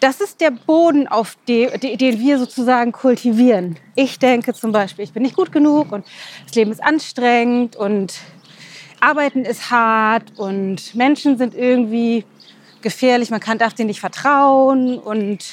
das 0.00 0.20
ist 0.20 0.40
der 0.40 0.50
Boden, 0.50 1.08
auf 1.08 1.36
den, 1.46 1.78
den 1.80 2.20
wir 2.20 2.38
sozusagen 2.38 2.92
kultivieren. 2.92 3.76
Ich 3.94 4.18
denke 4.18 4.54
zum 4.54 4.72
Beispiel, 4.72 5.04
ich 5.04 5.12
bin 5.12 5.22
nicht 5.22 5.36
gut 5.36 5.52
genug 5.52 5.92
und 5.92 6.06
das 6.46 6.54
Leben 6.54 6.72
ist 6.72 6.82
anstrengend 6.82 7.76
und 7.76 8.14
Arbeiten 9.00 9.44
ist 9.44 9.70
hart 9.70 10.38
und 10.38 10.94
Menschen 10.94 11.38
sind 11.38 11.54
irgendwie 11.54 12.24
gefährlich, 12.82 13.30
man 13.30 13.40
kann, 13.40 13.58
darf 13.58 13.74
denen 13.74 13.88
nicht 13.88 14.00
vertrauen. 14.00 14.98
Und 14.98 15.44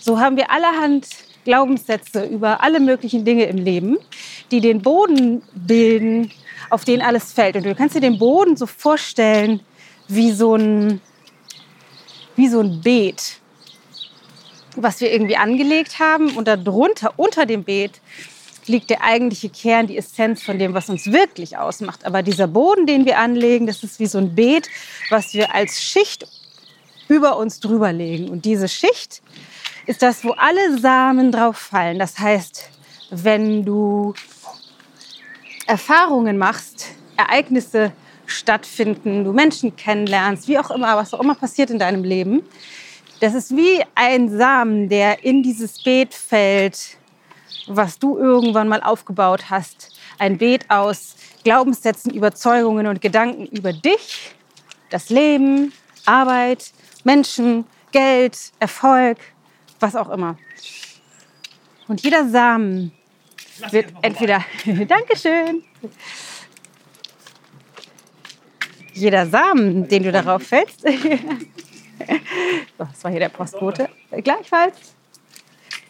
so 0.00 0.20
haben 0.20 0.36
wir 0.36 0.50
allerhand 0.50 1.06
Glaubenssätze 1.44 2.24
über 2.24 2.62
alle 2.62 2.80
möglichen 2.80 3.24
Dinge 3.24 3.44
im 3.44 3.56
Leben, 3.58 3.98
die 4.50 4.60
den 4.60 4.82
Boden 4.82 5.42
bilden, 5.54 6.30
auf 6.68 6.84
den 6.84 7.02
alles 7.02 7.32
fällt. 7.32 7.56
Und 7.56 7.64
du 7.64 7.74
kannst 7.74 7.94
dir 7.94 8.00
den 8.00 8.18
Boden 8.18 8.56
so 8.56 8.66
vorstellen 8.66 9.60
wie 10.08 10.32
so 10.32 10.54
ein, 10.54 11.00
wie 12.36 12.48
so 12.48 12.60
ein 12.60 12.80
Beet, 12.80 13.38
was 14.76 15.00
wir 15.00 15.12
irgendwie 15.12 15.36
angelegt 15.36 15.98
haben. 15.98 16.36
Und 16.36 16.46
darunter, 16.46 17.14
unter 17.16 17.46
dem 17.46 17.64
Beet, 17.64 18.00
liegt 18.66 18.90
der 18.90 19.02
eigentliche 19.02 19.48
Kern, 19.48 19.86
die 19.86 19.96
Essenz 19.96 20.42
von 20.42 20.58
dem, 20.58 20.74
was 20.74 20.88
uns 20.88 21.10
wirklich 21.12 21.56
ausmacht. 21.56 22.04
Aber 22.04 22.22
dieser 22.22 22.46
Boden, 22.46 22.86
den 22.86 23.04
wir 23.04 23.18
anlegen, 23.18 23.66
das 23.66 23.82
ist 23.82 23.98
wie 23.98 24.06
so 24.06 24.18
ein 24.18 24.34
Beet, 24.34 24.68
was 25.08 25.34
wir 25.34 25.54
als 25.54 25.82
Schicht 25.82 26.26
über 27.10 27.36
uns 27.36 27.60
drüber 27.60 27.92
legen. 27.92 28.30
Und 28.30 28.44
diese 28.44 28.68
Schicht 28.68 29.20
ist 29.86 30.02
das, 30.02 30.24
wo 30.24 30.30
alle 30.30 30.78
Samen 30.78 31.32
drauf 31.32 31.58
fallen. 31.58 31.98
Das 31.98 32.18
heißt, 32.18 32.70
wenn 33.10 33.64
du 33.64 34.14
Erfahrungen 35.66 36.38
machst, 36.38 36.86
Ereignisse 37.16 37.92
stattfinden, 38.26 39.24
du 39.24 39.32
Menschen 39.32 39.74
kennenlernst, 39.74 40.46
wie 40.46 40.58
auch 40.58 40.70
immer, 40.70 40.96
was 40.96 41.12
auch 41.12 41.20
immer 41.20 41.34
passiert 41.34 41.70
in 41.70 41.78
deinem 41.78 42.04
Leben, 42.04 42.42
das 43.20 43.34
ist 43.34 43.54
wie 43.54 43.84
ein 43.94 44.30
Samen, 44.30 44.88
der 44.88 45.24
in 45.24 45.42
dieses 45.42 45.82
Beet 45.82 46.14
fällt, 46.14 46.96
was 47.66 47.98
du 47.98 48.16
irgendwann 48.16 48.68
mal 48.68 48.82
aufgebaut 48.82 49.50
hast. 49.50 49.92
Ein 50.18 50.38
Beet 50.38 50.70
aus 50.70 51.16
Glaubenssätzen, 51.44 52.14
Überzeugungen 52.14 52.86
und 52.86 53.00
Gedanken 53.00 53.46
über 53.46 53.72
dich, 53.72 54.32
das 54.90 55.10
Leben, 55.10 55.72
Arbeit, 56.06 56.72
Menschen, 57.04 57.66
Geld, 57.92 58.52
Erfolg, 58.58 59.18
was 59.80 59.96
auch 59.96 60.10
immer. 60.10 60.36
Und 61.88 62.02
jeder 62.02 62.28
Samen 62.28 62.92
wird 63.70 63.92
entweder, 64.02 64.44
Dankeschön, 64.86 65.62
jeder 68.92 69.26
Samen, 69.26 69.88
den 69.88 70.02
du 70.02 70.12
darauf 70.12 70.42
fällst, 70.42 70.84
das 72.78 73.04
war 73.04 73.10
hier 73.10 73.20
der 73.20 73.28
Postbote. 73.28 73.88
Gleichfalls 74.22 74.94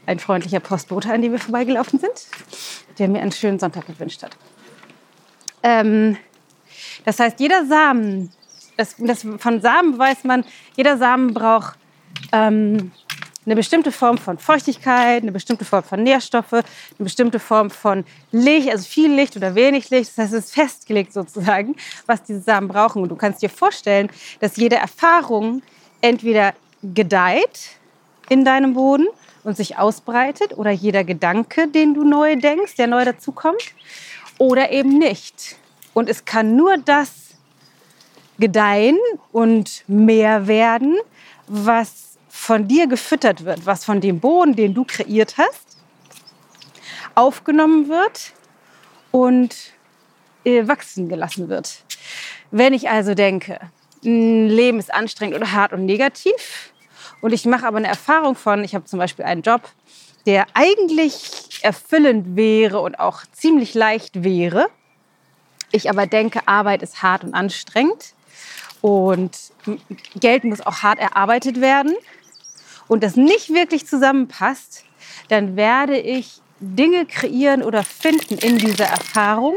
ein 0.07 0.19
freundlicher 0.19 0.61
Postbote, 0.61 1.13
an 1.13 1.23
dem 1.23 1.33
wir 1.33 1.39
vorbeigelaufen 1.39 1.99
sind, 1.99 2.27
der 2.99 3.09
mir 3.09 3.21
einen 3.21 3.33
schönen 3.33 3.59
Sonntag 3.59 3.87
gewünscht 3.87 4.23
hat. 4.23 4.37
Ähm, 5.63 6.17
das 7.05 7.19
heißt, 7.21 7.39
jeder 7.41 7.67
Samen, 7.67 8.33
das, 8.81 8.97
das, 8.99 9.27
von 9.39 9.61
Samen 9.61 9.99
weiß 9.99 10.25
man, 10.25 10.45
jeder 10.77 10.97
Samen 10.97 11.35
braucht 11.35 11.79
ähm, 12.33 12.93
eine 13.45 13.57
bestimmte 13.57 13.93
Form 13.93 14.19
von 14.19 14.39
Feuchtigkeit, 14.39 15.23
eine 15.23 15.33
bestimmte 15.33 15.65
Form 15.65 15.83
von 15.83 16.03
Nährstoffe, 16.03 16.53
eine 16.53 16.65
bestimmte 16.99 17.39
Form 17.39 17.71
von 17.71 18.05
Licht, 18.33 18.71
also 18.71 18.85
viel 18.85 19.13
Licht 19.13 19.37
oder 19.37 19.55
wenig 19.55 19.91
Licht. 19.91 20.11
Das 20.11 20.25
heißt, 20.25 20.35
es 20.35 20.45
ist 20.47 20.55
festgelegt 20.55 21.13
sozusagen, 21.13 21.77
was 22.07 22.23
diese 22.23 22.41
Samen 22.41 22.69
brauchen. 22.69 23.03
Und 23.03 23.11
du 23.11 23.17
kannst 23.17 23.43
dir 23.43 23.51
vorstellen, 23.51 24.11
dass 24.41 24.57
jede 24.57 24.77
Erfahrung 24.77 25.63
entweder 26.01 26.55
gedeiht 26.83 27.77
in 28.29 28.45
deinem 28.45 28.75
Boden 28.75 29.07
und 29.43 29.57
sich 29.57 29.79
ausbreitet 29.79 30.57
oder 30.57 30.71
jeder 30.71 31.05
Gedanke, 31.05 31.69
den 31.69 31.95
du 31.95 32.05
neu 32.05 32.37
denkst, 32.37 32.77
der 32.77 32.87
neu 32.87 33.05
dazukommt, 33.05 33.75
oder 34.39 34.71
eben 34.71 34.99
nicht. 34.99 35.57
Und 35.93 36.09
es 36.09 36.25
kann 36.25 36.57
nur 36.57 36.79
das 36.79 37.30
gedeihen 38.41 38.99
und 39.33 39.85
mehr 39.87 40.47
werden, 40.47 40.97
was 41.47 42.19
von 42.29 42.67
dir 42.67 42.87
gefüttert 42.87 43.45
wird, 43.45 43.67
was 43.67 43.85
von 43.85 44.01
dem 44.01 44.19
Boden, 44.19 44.57
den 44.57 44.75
du 44.75 44.85
kreiert 44.85 45.37
hast, 45.37 45.79
aufgenommen 47.15 47.89
wird 47.89 48.33
und 49.11 49.55
äh, 50.45 50.67
wachsen 50.67 51.09
gelassen 51.09 51.49
wird. 51.49 51.85
Wenn 52.51 52.73
ich 52.73 52.89
also 52.89 53.15
denke, 53.15 53.61
ein 54.05 54.49
Leben 54.49 54.79
ist 54.79 54.93
anstrengend 54.93 55.37
oder 55.37 55.53
hart 55.53 55.73
und 55.73 55.85
negativ. 55.85 56.73
Und 57.21 57.33
ich 57.33 57.45
mache 57.45 57.67
aber 57.67 57.77
eine 57.77 57.89
Erfahrung 57.89 58.35
von, 58.35 58.65
ich 58.65 58.75
habe 58.75 58.87
zum 58.87 58.99
Beispiel 58.99 59.27
einen 59.27 59.43
Job, 59.43 59.63
der 60.27 60.47
eigentlich 60.55 61.61
erfüllend 61.63 62.37
wäre 62.37 62.81
und 62.81 62.99
auch 62.99 63.23
ziemlich 63.33 63.75
leicht 63.75 64.25
wäre. 64.25 64.69
Ich 65.71 65.91
aber 65.91 66.07
denke, 66.07 66.41
Arbeit 66.47 66.83
ist 66.83 67.03
hart 67.03 67.25
und 67.25 67.35
anstrengend 67.35 68.15
und 68.81 69.37
Geld 70.19 70.45
muss 70.45 70.61
auch 70.61 70.83
hart 70.83 70.99
erarbeitet 70.99 71.61
werden 71.61 71.95
und 72.89 73.03
das 73.03 73.17
nicht 73.17 73.51
wirklich 73.51 73.87
zusammenpasst, 73.87 74.85
dann 75.29 75.57
werde 75.57 75.99
ich 75.99 76.41
Dinge 76.61 77.07
kreieren 77.07 77.63
oder 77.63 77.83
finden 77.83 78.39
in 78.39 78.59
dieser 78.59 78.87
Erfahrung, 78.87 79.55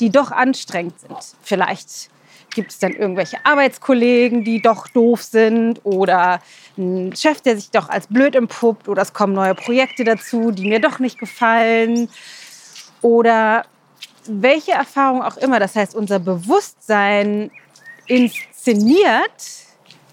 die 0.00 0.10
doch 0.10 0.30
anstrengend 0.30 0.98
sind. 1.00 1.16
Vielleicht 1.42 2.10
gibt 2.54 2.70
es 2.70 2.78
dann 2.78 2.92
irgendwelche 2.92 3.44
Arbeitskollegen, 3.44 4.44
die 4.44 4.62
doch 4.62 4.88
doof 4.88 5.22
sind 5.22 5.80
oder 5.84 6.40
ein 6.78 7.14
Chef, 7.16 7.40
der 7.40 7.56
sich 7.56 7.70
doch 7.70 7.88
als 7.88 8.06
blöd 8.06 8.36
empuppt 8.36 8.88
oder 8.88 9.02
es 9.02 9.12
kommen 9.12 9.34
neue 9.34 9.54
Projekte 9.54 10.04
dazu, 10.04 10.50
die 10.50 10.66
mir 10.66 10.80
doch 10.80 10.98
nicht 10.98 11.18
gefallen 11.18 12.08
oder 13.02 13.64
welche 14.26 14.72
Erfahrung 14.72 15.22
auch 15.22 15.36
immer. 15.36 15.60
Das 15.60 15.76
heißt, 15.76 15.94
unser 15.94 16.18
Bewusstsein 16.18 17.50
inszeniert 18.64 19.66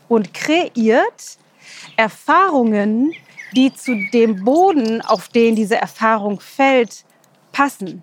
und 0.07 0.33
kreiert 0.33 1.37
Erfahrungen, 1.95 3.13
die 3.55 3.73
zu 3.73 3.95
dem 4.13 4.43
Boden, 4.43 5.01
auf 5.01 5.29
den 5.29 5.55
diese 5.55 5.75
Erfahrung 5.75 6.39
fällt, 6.39 7.03
passen. 7.51 8.01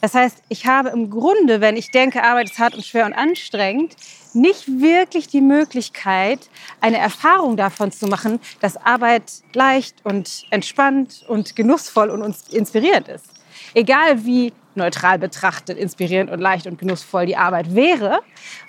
Das 0.00 0.14
heißt, 0.14 0.42
ich 0.48 0.66
habe 0.66 0.90
im 0.90 1.08
Grunde, 1.08 1.60
wenn 1.62 1.76
ich 1.76 1.90
denke, 1.90 2.22
Arbeit 2.22 2.50
ist 2.50 2.58
hart 2.58 2.74
und 2.74 2.84
schwer 2.84 3.06
und 3.06 3.14
anstrengend, 3.14 3.96
nicht 4.34 4.66
wirklich 4.80 5.28
die 5.28 5.40
Möglichkeit, 5.40 6.50
eine 6.80 6.98
Erfahrung 6.98 7.56
davon 7.56 7.90
zu 7.90 8.06
machen, 8.06 8.40
dass 8.60 8.76
Arbeit 8.76 9.32
leicht 9.54 10.04
und 10.04 10.44
entspannt 10.50 11.24
und 11.26 11.56
genussvoll 11.56 12.10
und 12.10 12.22
uns 12.22 12.48
inspirierend 12.48 13.08
ist. 13.08 13.26
Egal 13.72 14.24
wie 14.26 14.52
neutral 14.76 15.18
betrachtet, 15.18 15.78
inspirierend 15.78 16.30
und 16.30 16.40
leicht 16.40 16.66
und 16.66 16.78
genussvoll 16.78 17.26
die 17.26 17.36
Arbeit 17.36 17.74
wäre, 17.74 18.20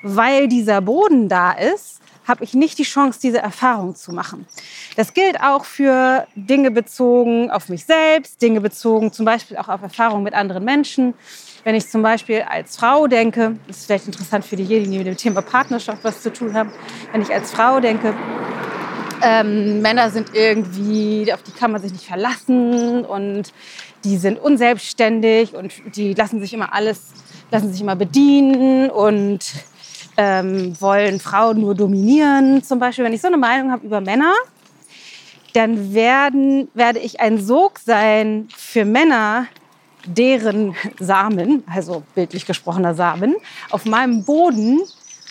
weil 0.02 0.48
dieser 0.48 0.82
Boden 0.82 1.30
da 1.30 1.52
ist, 1.52 2.02
habe 2.28 2.44
ich 2.44 2.54
nicht 2.54 2.78
die 2.80 2.84
Chance, 2.84 3.20
diese 3.22 3.38
Erfahrung 3.40 3.96
zu 3.96 4.12
machen. 4.12 4.48
Das 4.96 5.14
gilt 5.14 5.40
auch 5.42 5.66
für 5.66 6.28
Dinge 6.36 6.72
bezogen 6.72 7.52
auf 7.52 7.70
mich 7.70 7.86
selbst, 7.86 8.42
Dinge 8.42 8.62
bezogen 8.62 9.12
zum 9.12 9.26
Beispiel 9.26 9.58
auch 9.58 9.70
auf 9.70 9.82
Erfahrungen 9.82 10.24
mit 10.24 10.34
anderen 10.34 10.64
Menschen. 10.64 11.14
Wenn 11.64 11.76
ich 11.76 11.88
zum 11.90 12.02
Beispiel 12.02 12.42
als 12.42 12.78
Frau 12.78 13.08
denke, 13.08 13.58
das 13.68 13.78
ist 13.78 13.86
vielleicht 13.86 14.08
interessant 14.08 14.46
für 14.46 14.56
diejenigen, 14.56 14.92
die 14.92 14.98
mit 15.00 15.08
dem 15.08 15.18
Thema 15.18 15.42
Partnerschaft 15.42 16.04
was 16.04 16.22
zu 16.22 16.32
tun 16.32 16.54
haben, 16.54 16.72
wenn 17.12 17.22
ich 17.22 17.34
als 17.34 17.52
Frau 17.52 17.80
denke, 17.80 18.14
ähm, 19.22 19.82
Männer 19.82 20.10
sind 20.10 20.34
irgendwie, 20.34 21.32
auf 21.34 21.44
die 21.44 21.52
kann 21.52 21.72
man 21.72 21.82
sich 21.82 21.92
nicht 21.92 22.06
verlassen 22.06 23.06
und 23.06 23.54
die 24.04 24.18
sind 24.18 24.40
unselbstständig 24.40 25.56
und 25.56 25.74
die 25.96 26.14
lassen 26.14 26.40
sich 26.40 26.54
immer 26.54 26.74
alles, 26.74 27.02
lassen 27.52 27.72
sich 27.72 27.82
immer 27.82 27.96
bedienen 27.96 28.90
und 28.90 29.40
ähm, 30.18 30.80
wollen 30.80 31.20
Frauen 31.20 31.62
nur 31.62 31.76
dominieren. 31.76 32.64
Zum 32.64 32.80
Beispiel, 32.80 33.04
wenn 33.04 33.14
ich 33.14 33.22
so 33.22 33.28
eine 33.28 33.38
Meinung 33.38 33.72
habe 33.72 33.86
über 33.86 34.02
Männer, 34.02 34.34
dann 35.54 35.94
werden, 35.94 36.68
werde 36.74 37.00
ich 37.00 37.20
ein 37.20 37.44
Sog 37.44 37.80
sein 37.80 38.50
für 38.56 38.86
Männer, 38.86 39.48
deren 40.06 40.76
Samen, 41.00 41.64
also 41.74 42.04
bildlich 42.14 42.46
gesprochener 42.46 42.94
Samen, 42.94 43.36
auf 43.72 43.86
meinem 43.86 44.24
Boden 44.24 44.82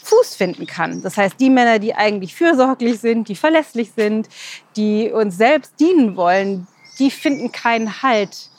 Fuß 0.04 0.34
finden 0.34 0.66
kann. 0.66 1.02
Das 1.02 1.16
heißt, 1.16 1.40
die 1.40 1.50
Männer, 1.50 1.78
die 1.78 1.94
eigentlich 1.94 2.34
fürsorglich 2.34 3.00
sind, 3.00 3.28
die 3.28 3.36
verlässlich 3.36 3.92
sind, 3.96 4.28
die 4.76 5.10
uns 5.10 5.36
selbst 5.36 5.80
dienen 5.80 6.16
wollen, 6.16 6.66
die 6.98 7.10
finden 7.10 7.50
keinen 7.52 8.02
Halt 8.02 8.50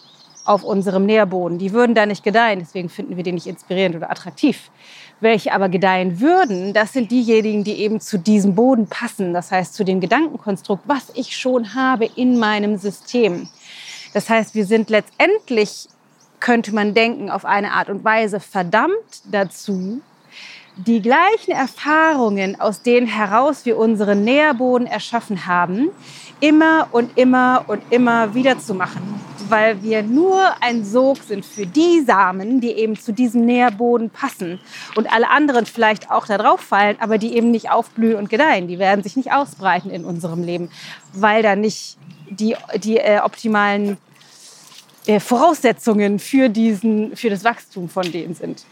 auf 0.44 0.64
unserem 0.64 1.06
Nährboden. 1.06 1.58
Die 1.58 1.72
würden 1.72 1.96
da 1.96 2.06
nicht 2.06 2.24
gedeihen, 2.24 2.60
deswegen 2.60 2.90
finden 2.90 3.16
wir 3.16 3.24
die 3.24 3.32
nicht 3.32 3.48
inspirierend 3.48 3.96
oder 3.96 4.12
attraktiv. 4.12 4.70
Welche 5.20 5.54
aber 5.54 5.70
gedeihen 5.70 6.20
würden, 6.20 6.74
das 6.74 6.94
sind 6.94 7.12
diejenigen, 7.12 7.64
die 7.64 7.80
eben 7.80 8.00
zu 8.00 8.18
diesem 8.20 8.56
Boden 8.56 8.88
passen, 8.88 9.34
das 9.34 9.52
heißt 9.52 9.74
zu 9.74 9.84
dem 9.84 10.02
Gedankenkonstrukt, 10.02 10.84
was 10.88 11.12
ich 11.16 11.36
schon 11.36 11.74
habe 11.74 12.10
in 12.16 12.38
meinem 12.38 12.78
System. 12.78 13.48
Das 14.14 14.30
heißt, 14.30 14.56
wir 14.56 14.66
sind 14.66 14.90
letztendlich, 14.90 15.88
könnte 16.40 16.74
man 16.74 16.94
denken, 16.94 17.30
auf 17.30 17.46
eine 17.46 17.72
Art 17.72 17.90
und 17.90 18.04
Weise 18.04 18.40
verdammt 18.40 19.24
dazu, 19.32 20.02
die 20.78 21.02
gleichen 21.02 21.52
Erfahrungen, 21.52 22.60
aus 22.60 22.82
denen 22.82 23.08
heraus 23.08 23.66
wir 23.66 23.78
unseren 23.78 24.24
Nährboden 24.24 24.88
erschaffen 24.88 25.46
haben, 25.46 25.90
immer 26.40 26.88
und 26.92 27.18
immer 27.18 27.66
und 27.68 27.82
immer 27.92 28.34
wieder 28.34 28.60
zu 28.60 28.74
machen 28.74 29.16
weil 29.50 29.82
wir 29.84 30.04
nur 30.04 30.62
ein 30.62 30.84
Sog 30.84 31.18
sind 31.18 31.46
für 31.46 31.66
die 31.66 32.02
Samen, 32.02 32.62
die 32.62 32.72
eben 32.72 32.98
zu 32.98 33.14
diesem 33.14 33.46
Nährboden 33.46 34.10
passen 34.10 34.60
und 34.96 35.12
alle 35.12 35.30
anderen 35.30 35.66
vielleicht 35.66 36.12
auch 36.12 36.26
da 36.26 36.38
drauf 36.38 36.62
fallen, 36.62 36.98
aber 37.00 37.18
die 37.18 37.36
eben 37.36 37.52
nicht 37.52 37.70
aufblühen 37.70 38.16
und 38.16 38.30
gedeihen. 38.30 38.68
Die 38.68 38.80
werden 38.80 39.04
sich 39.04 39.16
nicht 39.16 39.32
ausbreiten 39.32 39.90
in 39.90 40.06
unserem 40.06 40.44
Leben, 40.44 40.70
weil 41.14 41.44
da 41.44 41.56
nicht 41.56 41.98
die, 42.30 42.56
die 42.78 42.98
äh, 42.98 43.20
optimalen 43.20 43.98
äh, 45.06 45.20
Voraussetzungen 45.20 46.20
für, 46.20 46.50
diesen, 46.50 47.16
für 47.16 47.30
das 47.30 47.44
Wachstum 47.44 47.90
von 47.90 48.12
denen 48.12 48.34
sind. 48.34 48.66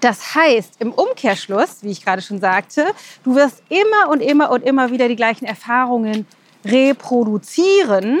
Das 0.00 0.34
heißt, 0.34 0.80
im 0.80 0.92
Umkehrschluss, 0.92 1.82
wie 1.82 1.90
ich 1.90 2.04
gerade 2.04 2.22
schon 2.22 2.40
sagte, 2.40 2.86
du 3.22 3.34
wirst 3.34 3.62
immer 3.68 4.10
und 4.10 4.20
immer 4.20 4.50
und 4.50 4.62
immer 4.64 4.90
wieder 4.90 5.08
die 5.08 5.16
gleichen 5.16 5.44
Erfahrungen 5.44 6.26
reproduzieren, 6.64 8.20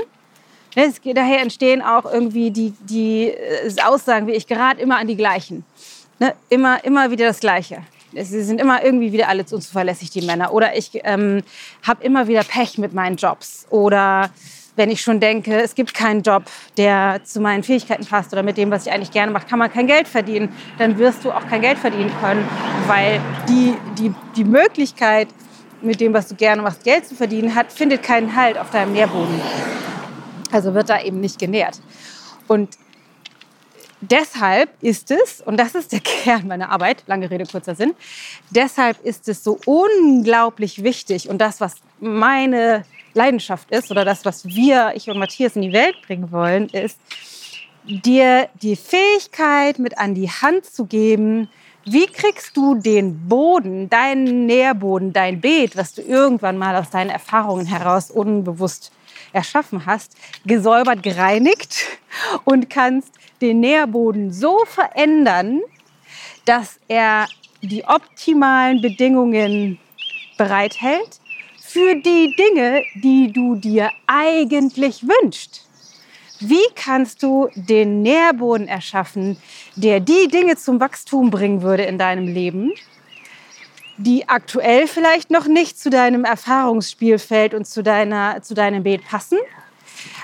Es, 0.74 1.00
daher 1.02 1.40
entstehen 1.40 1.82
auch 1.82 2.04
irgendwie 2.04 2.50
die, 2.50 2.72
die 2.80 3.28
äh, 3.28 3.74
Aussagen 3.84 4.26
wie 4.26 4.32
ich 4.32 4.46
gerade 4.46 4.80
immer 4.80 4.98
an 4.98 5.06
die 5.06 5.16
gleichen. 5.16 5.64
Ne? 6.18 6.34
Immer, 6.48 6.84
immer 6.84 7.10
wieder 7.10 7.26
das 7.26 7.40
Gleiche. 7.40 7.82
Sie 8.12 8.42
sind 8.42 8.60
immer 8.60 8.84
irgendwie 8.84 9.12
wieder 9.12 9.28
alle 9.28 9.44
unzuverlässig, 9.50 10.10
die 10.10 10.22
Männer. 10.22 10.52
Oder 10.52 10.76
ich 10.76 10.90
ähm, 11.04 11.42
habe 11.82 12.04
immer 12.04 12.28
wieder 12.28 12.42
Pech 12.42 12.76
mit 12.76 12.92
meinen 12.92 13.16
Jobs. 13.16 13.66
Oder 13.70 14.30
wenn 14.76 14.90
ich 14.90 15.02
schon 15.02 15.20
denke, 15.20 15.60
es 15.60 15.74
gibt 15.74 15.94
keinen 15.94 16.22
Job, 16.22 16.44
der 16.76 17.20
zu 17.24 17.40
meinen 17.40 17.62
Fähigkeiten 17.62 18.06
passt 18.06 18.32
oder 18.32 18.42
mit 18.42 18.56
dem, 18.56 18.70
was 18.70 18.86
ich 18.86 18.92
eigentlich 18.92 19.10
gerne 19.10 19.32
mache, 19.32 19.46
kann 19.46 19.58
man 19.58 19.72
kein 19.72 19.86
Geld 19.86 20.08
verdienen, 20.08 20.54
dann 20.78 20.98
wirst 20.98 21.24
du 21.24 21.32
auch 21.32 21.46
kein 21.48 21.60
Geld 21.60 21.78
verdienen 21.78 22.12
können, 22.20 22.46
weil 22.86 23.20
die, 23.48 23.74
die, 23.98 24.14
die 24.36 24.44
Möglichkeit, 24.44 25.28
mit 25.82 26.00
dem, 26.00 26.12
was 26.12 26.28
du 26.28 26.34
gerne 26.34 26.62
machst, 26.62 26.84
Geld 26.84 27.06
zu 27.06 27.14
verdienen, 27.14 27.54
hat, 27.54 27.72
findet 27.72 28.02
keinen 28.02 28.36
Halt 28.36 28.58
auf 28.58 28.70
deinem 28.70 28.92
Nährboden. 28.92 29.40
Also 30.52 30.74
wird 30.74 30.88
da 30.88 31.00
eben 31.00 31.20
nicht 31.20 31.38
genährt. 31.38 31.80
Und 32.48 32.76
deshalb 34.00 34.70
ist 34.82 35.10
es, 35.10 35.40
und 35.40 35.56
das 35.56 35.74
ist 35.74 35.92
der 35.92 36.00
Kern 36.04 36.46
meiner 36.48 36.70
Arbeit, 36.70 37.04
lange 37.06 37.30
Rede, 37.30 37.46
kurzer 37.46 37.74
Sinn, 37.74 37.94
deshalb 38.50 39.02
ist 39.04 39.28
es 39.28 39.44
so 39.44 39.58
unglaublich 39.66 40.82
wichtig 40.82 41.28
und 41.28 41.38
das, 41.38 41.60
was 41.60 41.76
meine 42.00 42.84
Leidenschaft 43.14 43.70
ist 43.70 43.90
oder 43.90 44.04
das, 44.04 44.24
was 44.24 44.44
wir, 44.46 44.92
ich 44.94 45.08
und 45.08 45.18
Matthias, 45.18 45.56
in 45.56 45.62
die 45.62 45.72
Welt 45.72 45.96
bringen 46.06 46.30
wollen, 46.32 46.68
ist, 46.68 46.98
dir 47.84 48.48
die 48.62 48.76
Fähigkeit 48.76 49.78
mit 49.78 49.98
an 49.98 50.14
die 50.14 50.28
Hand 50.28 50.66
zu 50.66 50.86
geben, 50.86 51.48
wie 51.84 52.06
kriegst 52.06 52.56
du 52.56 52.74
den 52.74 53.26
Boden, 53.26 53.88
deinen 53.88 54.46
Nährboden, 54.46 55.12
dein 55.12 55.40
Beet, 55.40 55.76
was 55.76 55.94
du 55.94 56.02
irgendwann 56.02 56.58
mal 56.58 56.76
aus 56.76 56.90
deinen 56.90 57.10
Erfahrungen 57.10 57.66
heraus 57.66 58.10
unbewusst 58.10 58.92
erschaffen 59.32 59.86
hast, 59.86 60.14
gesäubert, 60.44 61.02
gereinigt 61.02 61.86
und 62.44 62.68
kannst 62.68 63.12
den 63.40 63.60
Nährboden 63.60 64.32
so 64.32 64.58
verändern, 64.66 65.60
dass 66.44 66.78
er 66.88 67.26
die 67.62 67.84
optimalen 67.84 68.82
Bedingungen 68.82 69.78
bereithält 70.36 71.19
für 71.72 71.94
die 71.94 72.34
Dinge, 72.34 72.82
die 72.96 73.32
du 73.32 73.54
dir 73.54 73.90
eigentlich 74.08 75.04
wünschst. 75.06 75.68
Wie 76.40 76.66
kannst 76.74 77.22
du 77.22 77.48
den 77.54 78.02
Nährboden 78.02 78.66
erschaffen, 78.66 79.36
der 79.76 80.00
die 80.00 80.26
Dinge 80.26 80.56
zum 80.56 80.80
Wachstum 80.80 81.30
bringen 81.30 81.62
würde 81.62 81.84
in 81.84 81.96
deinem 81.96 82.26
Leben, 82.26 82.72
die 83.98 84.28
aktuell 84.28 84.88
vielleicht 84.88 85.30
noch 85.30 85.46
nicht 85.46 85.78
zu 85.78 85.90
deinem 85.90 86.24
Erfahrungsspielfeld 86.24 87.54
und 87.54 87.66
zu, 87.66 87.84
deiner, 87.84 88.42
zu 88.42 88.54
deinem 88.54 88.82
Beet 88.82 89.04
passen, 89.04 89.38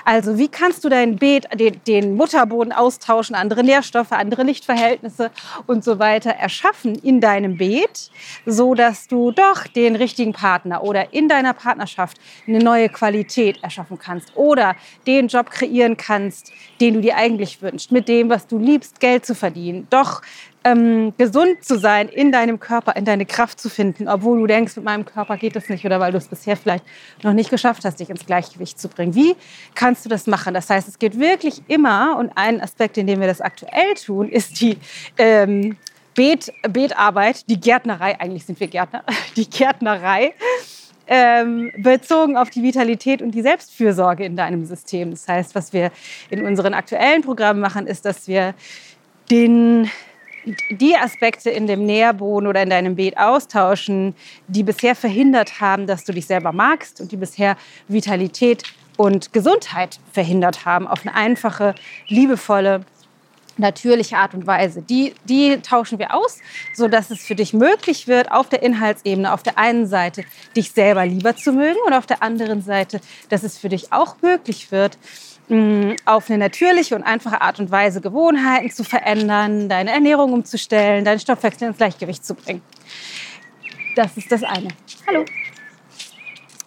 also 0.05 0.37
wie 0.37 0.47
kannst 0.47 0.83
du 0.83 0.89
dein 0.89 1.17
Beet, 1.17 1.47
den, 1.53 1.81
den 1.87 2.15
Mutterboden 2.15 2.71
austauschen, 2.71 3.35
andere 3.35 3.63
Nährstoffe, 3.63 4.11
andere 4.11 4.43
Lichtverhältnisse 4.43 5.31
und 5.65 5.83
so 5.83 5.99
weiter 5.99 6.31
erschaffen 6.31 6.95
in 6.95 7.21
deinem 7.21 7.57
Beet, 7.57 8.11
so 8.45 8.73
dass 8.73 9.07
du 9.07 9.31
doch 9.31 9.67
den 9.67 9.95
richtigen 9.95 10.33
Partner 10.33 10.83
oder 10.83 11.13
in 11.13 11.27
deiner 11.29 11.53
Partnerschaft 11.53 12.17
eine 12.47 12.59
neue 12.59 12.89
Qualität 12.89 13.63
erschaffen 13.63 13.97
kannst 13.99 14.35
oder 14.35 14.75
den 15.05 15.27
Job 15.27 15.49
kreieren 15.49 15.97
kannst, 15.97 16.51
den 16.79 16.95
du 16.95 17.01
dir 17.01 17.17
eigentlich 17.17 17.61
wünschst, 17.61 17.91
mit 17.91 18.07
dem, 18.07 18.29
was 18.29 18.47
du 18.47 18.57
liebst, 18.57 18.99
Geld 18.99 19.25
zu 19.25 19.35
verdienen, 19.35 19.87
doch 19.89 20.21
ähm, 20.67 21.13
gesund 21.17 21.63
zu 21.63 21.77
sein, 21.79 22.09
in 22.09 22.31
deinem 22.31 22.59
Körper, 22.59 22.95
in 22.95 23.05
deine 23.05 23.25
Kraft 23.25 23.59
zu 23.59 23.69
finden, 23.69 24.07
obwohl 24.07 24.39
du 24.39 24.47
denkst, 24.47 24.75
mit 24.75 24.85
meinem 24.85 25.05
Körper 25.05 25.37
geht 25.37 25.55
das 25.55 25.69
nicht 25.69 25.85
oder 25.85 25.99
weil 25.99 26.11
du 26.11 26.17
es 26.17 26.27
bisher 26.27 26.57
vielleicht 26.57 26.83
noch 27.23 27.33
nicht 27.33 27.49
geschafft 27.49 27.85
hast, 27.85 27.99
dich 27.99 28.09
ins 28.09 28.25
Gleichgewicht 28.25 28.79
zu 28.79 28.89
bringen. 28.89 29.15
Wie 29.15 29.35
kannst 29.75 30.03
du 30.03 30.09
das 30.09 30.27
machen? 30.27 30.53
Das 30.53 30.69
heißt, 30.69 30.87
es 30.87 30.99
geht 30.99 31.19
wirklich 31.19 31.61
immer, 31.67 32.17
und 32.17 32.31
ein 32.35 32.61
Aspekt, 32.61 32.97
in 32.97 33.07
dem 33.07 33.21
wir 33.21 33.27
das 33.27 33.39
aktuell 33.39 33.93
tun, 33.93 34.29
ist 34.29 34.59
die 34.59 34.77
ähm, 35.17 35.77
Beet, 36.15 36.51
Beetarbeit, 36.67 37.49
die 37.49 37.59
Gärtnerei, 37.59 38.19
eigentlich 38.19 38.45
sind 38.45 38.59
wir 38.59 38.67
Gärtner, 38.67 39.03
die 39.35 39.49
Gärtnerei. 39.49 40.33
Ähm, 41.09 41.71
bezogen 41.77 42.35
auf 42.35 42.49
die 42.49 42.61
Vitalität 42.61 43.21
und 43.21 43.31
die 43.31 43.41
Selbstfürsorge 43.41 44.25
in 44.25 44.35
deinem 44.35 44.65
System. 44.65 45.11
Das 45.11 45.25
heißt, 45.25 45.55
was 45.55 45.71
wir 45.71 45.89
in 46.29 46.45
unseren 46.45 46.73
aktuellen 46.73 47.21
Programmen 47.21 47.61
machen, 47.61 47.87
ist, 47.87 48.03
dass 48.03 48.27
wir 48.27 48.53
den 49.31 49.89
die 50.69 50.95
Aspekte 50.95 51.49
in 51.49 51.67
dem 51.67 51.85
Nährboden 51.85 52.47
oder 52.47 52.61
in 52.61 52.69
deinem 52.69 52.95
Beet 52.95 53.17
austauschen, 53.17 54.15
die 54.47 54.63
bisher 54.63 54.95
verhindert 54.95 55.59
haben, 55.59 55.87
dass 55.87 56.03
du 56.05 56.13
dich 56.13 56.25
selber 56.25 56.51
magst 56.51 57.01
und 57.01 57.11
die 57.11 57.17
bisher 57.17 57.57
Vitalität 57.87 58.63
und 58.97 59.33
Gesundheit 59.33 59.99
verhindert 60.11 60.65
haben, 60.65 60.87
auf 60.87 61.01
eine 61.05 61.15
einfache, 61.15 61.75
liebevolle, 62.07 62.81
natürliche 63.57 64.17
Art 64.17 64.33
und 64.33 64.45
Weise. 64.45 64.81
Die, 64.81 65.13
die 65.25 65.57
tauschen 65.61 65.99
wir 65.99 66.13
aus, 66.13 66.39
sodass 66.75 67.09
es 67.09 67.25
für 67.25 67.35
dich 67.35 67.53
möglich 67.53 68.07
wird, 68.07 68.31
auf 68.31 68.49
der 68.49 68.61
Inhaltsebene 68.61 69.33
auf 69.33 69.43
der 69.43 69.57
einen 69.57 69.87
Seite 69.87 70.23
dich 70.55 70.71
selber 70.71 71.05
lieber 71.05 71.35
zu 71.35 71.51
mögen 71.51 71.79
und 71.85 71.93
auf 71.93 72.05
der 72.05 72.21
anderen 72.21 72.61
Seite, 72.61 73.01
dass 73.29 73.43
es 73.43 73.57
für 73.57 73.69
dich 73.69 73.91
auch 73.91 74.17
möglich 74.21 74.71
wird, 74.71 74.97
auf 76.05 76.29
eine 76.29 76.37
natürliche 76.39 76.95
und 76.95 77.03
einfache 77.03 77.39
Art 77.41 77.59
und 77.59 77.71
Weise 77.71 78.01
Gewohnheiten 78.01 78.69
zu 78.69 78.83
verändern, 78.83 79.69
deine 79.69 79.91
Ernährung 79.91 80.33
umzustellen, 80.33 81.05
deinen 81.05 81.19
Stoffwechsel 81.19 81.69
ins 81.69 81.77
Gleichgewicht 81.77 82.25
zu 82.25 82.35
bringen. 82.35 82.61
Das 83.95 84.17
ist 84.17 84.31
das 84.31 84.43
eine. 84.43 84.67
Hallo. 85.07 85.23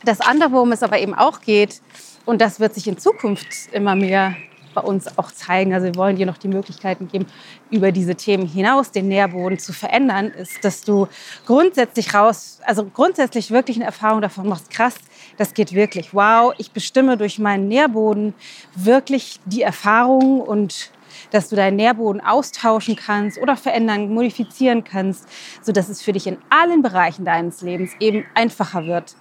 Das 0.04 0.20
andere, 0.22 0.52
worum 0.52 0.72
es 0.72 0.82
aber 0.82 0.98
eben 0.98 1.14
auch 1.14 1.42
geht, 1.42 1.82
und 2.24 2.40
das 2.40 2.58
wird 2.58 2.74
sich 2.74 2.86
in 2.88 2.96
Zukunft 2.96 3.46
immer 3.72 3.94
mehr 3.94 4.34
bei 4.74 4.80
uns 4.80 5.18
auch 5.18 5.30
zeigen. 5.32 5.74
Also 5.74 5.86
wir 5.86 5.96
wollen 5.96 6.16
dir 6.16 6.26
noch 6.26 6.38
die 6.38 6.48
Möglichkeiten 6.48 7.08
geben, 7.08 7.26
über 7.70 7.92
diese 7.92 8.14
Themen 8.14 8.46
hinaus 8.46 8.90
den 8.90 9.08
Nährboden 9.08 9.58
zu 9.58 9.72
verändern, 9.72 10.26
ist, 10.26 10.64
dass 10.64 10.82
du 10.82 11.08
grundsätzlich 11.44 12.14
raus, 12.14 12.60
also 12.64 12.84
grundsätzlich 12.86 13.50
wirklich 13.50 13.76
eine 13.76 13.86
Erfahrung 13.86 14.22
davon 14.22 14.48
machst, 14.48 14.70
krass, 14.70 14.94
das 15.40 15.54
geht 15.54 15.72
wirklich. 15.72 16.12
Wow, 16.12 16.52
ich 16.58 16.70
bestimme 16.72 17.16
durch 17.16 17.38
meinen 17.38 17.66
Nährboden 17.66 18.34
wirklich 18.74 19.40
die 19.46 19.62
Erfahrung 19.62 20.42
und 20.42 20.90
dass 21.30 21.48
du 21.48 21.56
deinen 21.56 21.76
Nährboden 21.76 22.20
austauschen 22.20 22.94
kannst 22.94 23.38
oder 23.38 23.56
verändern, 23.56 24.12
modifizieren 24.12 24.84
kannst, 24.84 25.26
sodass 25.62 25.88
es 25.88 26.02
für 26.02 26.12
dich 26.12 26.26
in 26.26 26.36
allen 26.50 26.82
Bereichen 26.82 27.24
deines 27.24 27.62
Lebens 27.62 27.92
eben 28.00 28.26
einfacher 28.34 28.84
wird. 28.84 29.16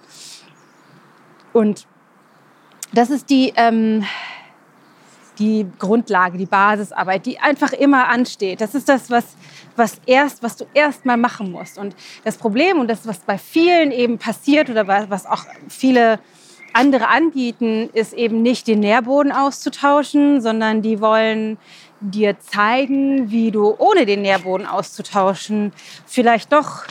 Und 1.54 1.86
das 2.92 3.08
ist 3.08 3.30
die, 3.30 3.54
ähm, 3.56 4.04
die 5.40 5.66
Grundlage, 5.78 6.38
die 6.38 6.46
Basisarbeit, 6.46 7.26
die 7.26 7.40
einfach 7.40 7.72
immer 7.72 8.08
ansteht. 8.08 8.60
Das 8.60 8.74
ist 8.74 8.88
das, 8.88 9.10
was, 9.10 9.24
was, 9.74 10.00
erst, 10.06 10.42
was 10.42 10.56
du 10.56 10.66
erst 10.74 11.06
mal 11.06 11.16
machen 11.16 11.50
musst. 11.50 11.78
Und 11.78 11.96
das 12.24 12.36
Problem 12.36 12.78
und 12.78 12.88
das, 12.88 13.06
was 13.06 13.18
bei 13.20 13.38
vielen 13.38 13.90
eben 13.90 14.18
passiert 14.18 14.70
oder 14.70 14.86
was 14.86 15.26
auch 15.26 15.44
viele 15.68 16.20
andere 16.72 17.08
anbieten, 17.08 17.88
ist 17.94 18.12
eben 18.12 18.42
nicht 18.42 18.68
den 18.68 18.80
Nährboden 18.80 19.32
auszutauschen, 19.32 20.40
sondern 20.40 20.82
die 20.82 21.00
wollen 21.00 21.58
dir 22.00 22.38
zeigen, 22.38 23.30
wie 23.30 23.50
du 23.50 23.74
ohne 23.78 24.06
den 24.06 24.22
Nährboden 24.22 24.66
auszutauschen 24.66 25.72
vielleicht 26.06 26.52
doch 26.52 26.84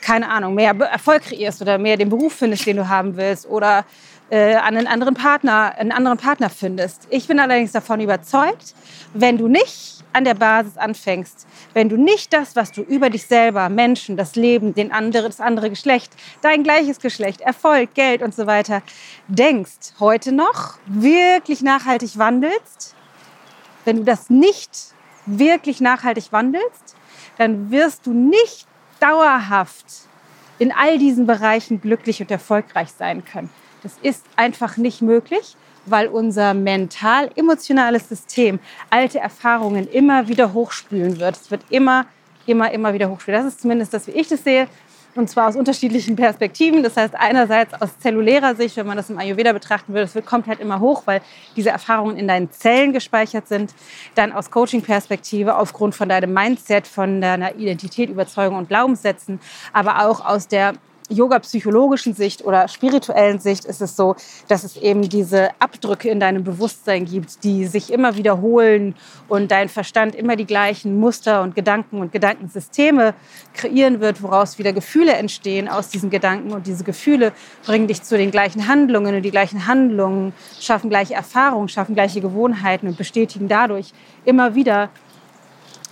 keine 0.00 0.28
Ahnung, 0.28 0.54
mehr 0.54 0.74
Erfolg 0.74 1.22
kreierst 1.22 1.60
oder 1.62 1.78
mehr 1.78 1.96
den 1.96 2.08
Beruf 2.08 2.34
findest, 2.34 2.66
den 2.66 2.78
du 2.78 2.88
haben 2.88 3.16
willst 3.16 3.46
oder 3.48 3.84
äh, 4.30 4.54
einen 4.56 4.86
anderen 4.86 5.14
Partner, 5.14 5.74
einen 5.76 5.92
anderen 5.92 6.18
Partner 6.18 6.50
findest. 6.50 7.06
Ich 7.10 7.26
bin 7.26 7.38
allerdings 7.40 7.72
davon 7.72 8.00
überzeugt, 8.00 8.74
wenn 9.12 9.38
du 9.38 9.48
nicht 9.48 10.04
an 10.12 10.24
der 10.24 10.34
Basis 10.34 10.76
anfängst, 10.76 11.46
wenn 11.74 11.88
du 11.88 11.96
nicht 11.96 12.32
das, 12.32 12.56
was 12.56 12.72
du 12.72 12.82
über 12.82 13.10
dich 13.10 13.26
selber, 13.26 13.68
Menschen, 13.68 14.16
das 14.16 14.36
Leben, 14.36 14.74
den 14.74 14.92
andere, 14.92 15.26
das 15.26 15.40
andere 15.40 15.70
Geschlecht, 15.70 16.12
dein 16.42 16.62
gleiches 16.62 17.00
Geschlecht, 17.00 17.40
Erfolg, 17.40 17.94
Geld 17.94 18.22
und 18.22 18.34
so 18.34 18.46
weiter 18.46 18.82
denkst, 19.28 19.94
heute 20.00 20.32
noch 20.32 20.78
wirklich 20.86 21.62
nachhaltig 21.62 22.18
wandelst, 22.18 22.94
wenn 23.84 23.96
du 23.96 24.04
das 24.04 24.30
nicht 24.30 24.70
wirklich 25.26 25.80
nachhaltig 25.80 26.32
wandelst, 26.32 26.96
dann 27.38 27.70
wirst 27.70 28.06
du 28.06 28.12
nicht 28.12 28.66
dauerhaft 29.00 29.86
in 30.58 30.72
all 30.72 30.98
diesen 30.98 31.26
Bereichen 31.26 31.80
glücklich 31.80 32.20
und 32.20 32.30
erfolgreich 32.30 32.90
sein 32.96 33.24
können. 33.24 33.50
Das 33.82 33.96
ist 34.02 34.24
einfach 34.36 34.76
nicht 34.76 35.02
möglich, 35.02 35.56
weil 35.86 36.08
unser 36.08 36.54
mental-emotionales 36.54 38.08
System 38.08 38.58
alte 38.90 39.18
Erfahrungen 39.18 39.88
immer 39.88 40.28
wieder 40.28 40.52
hochspülen 40.52 41.18
wird. 41.18 41.36
Es 41.36 41.50
wird 41.50 41.62
immer, 41.70 42.06
immer, 42.46 42.70
immer 42.70 42.92
wieder 42.92 43.08
hochspülen. 43.08 43.42
Das 43.42 43.52
ist 43.52 43.62
zumindest 43.62 43.94
das, 43.94 44.06
wie 44.06 44.12
ich 44.12 44.28
das 44.28 44.44
sehe. 44.44 44.68
Und 45.16 45.28
zwar 45.28 45.48
aus 45.48 45.56
unterschiedlichen 45.56 46.14
Perspektiven. 46.14 46.84
Das 46.84 46.96
heißt, 46.96 47.14
einerseits 47.16 47.74
aus 47.80 47.98
zellulärer 47.98 48.54
Sicht, 48.54 48.76
wenn 48.76 48.86
man 48.86 48.96
das 48.96 49.10
im 49.10 49.18
Ayurveda 49.18 49.52
betrachten 49.52 49.92
würde, 49.92 50.08
das 50.12 50.24
kommt 50.24 50.46
halt 50.46 50.60
immer 50.60 50.78
hoch, 50.78 51.02
weil 51.06 51.20
diese 51.56 51.70
Erfahrungen 51.70 52.16
in 52.16 52.28
deinen 52.28 52.52
Zellen 52.52 52.92
gespeichert 52.92 53.48
sind. 53.48 53.74
Dann 54.14 54.32
aus 54.32 54.52
Coaching-Perspektive, 54.52 55.56
aufgrund 55.56 55.96
von 55.96 56.08
deinem 56.08 56.32
Mindset, 56.32 56.86
von 56.86 57.20
deiner 57.20 57.56
Identität, 57.56 58.08
Überzeugung 58.08 58.56
und 58.56 58.68
Glaubenssätzen, 58.68 59.40
aber 59.72 60.06
auch 60.06 60.24
aus 60.24 60.46
der 60.46 60.74
yoga-psychologischen 61.10 62.14
Sicht 62.14 62.44
oder 62.44 62.68
spirituellen 62.68 63.38
Sicht 63.38 63.64
ist 63.64 63.82
es 63.82 63.96
so, 63.96 64.16
dass 64.48 64.64
es 64.64 64.76
eben 64.76 65.02
diese 65.02 65.50
Abdrücke 65.58 66.08
in 66.08 66.20
deinem 66.20 66.44
Bewusstsein 66.44 67.04
gibt, 67.04 67.44
die 67.44 67.66
sich 67.66 67.92
immer 67.92 68.16
wiederholen 68.16 68.94
und 69.28 69.50
dein 69.50 69.68
Verstand 69.68 70.14
immer 70.14 70.36
die 70.36 70.46
gleichen 70.46 70.98
Muster 70.98 71.42
und 71.42 71.54
Gedanken 71.54 72.00
und 72.00 72.12
Gedankensysteme 72.12 73.14
kreieren 73.54 74.00
wird, 74.00 74.22
woraus 74.22 74.58
wieder 74.58 74.72
Gefühle 74.72 75.12
entstehen 75.12 75.68
aus 75.68 75.88
diesen 75.88 76.10
Gedanken. 76.10 76.52
Und 76.52 76.66
diese 76.66 76.84
Gefühle 76.84 77.32
bringen 77.64 77.86
dich 77.86 78.02
zu 78.02 78.16
den 78.16 78.30
gleichen 78.30 78.68
Handlungen 78.68 79.14
und 79.14 79.22
die 79.22 79.30
gleichen 79.30 79.66
Handlungen 79.66 80.32
schaffen 80.60 80.90
gleiche 80.90 81.14
Erfahrungen, 81.14 81.68
schaffen 81.68 81.94
gleiche 81.94 82.20
Gewohnheiten 82.20 82.86
und 82.86 82.96
bestätigen 82.96 83.48
dadurch 83.48 83.92
immer 84.24 84.54
wieder 84.54 84.90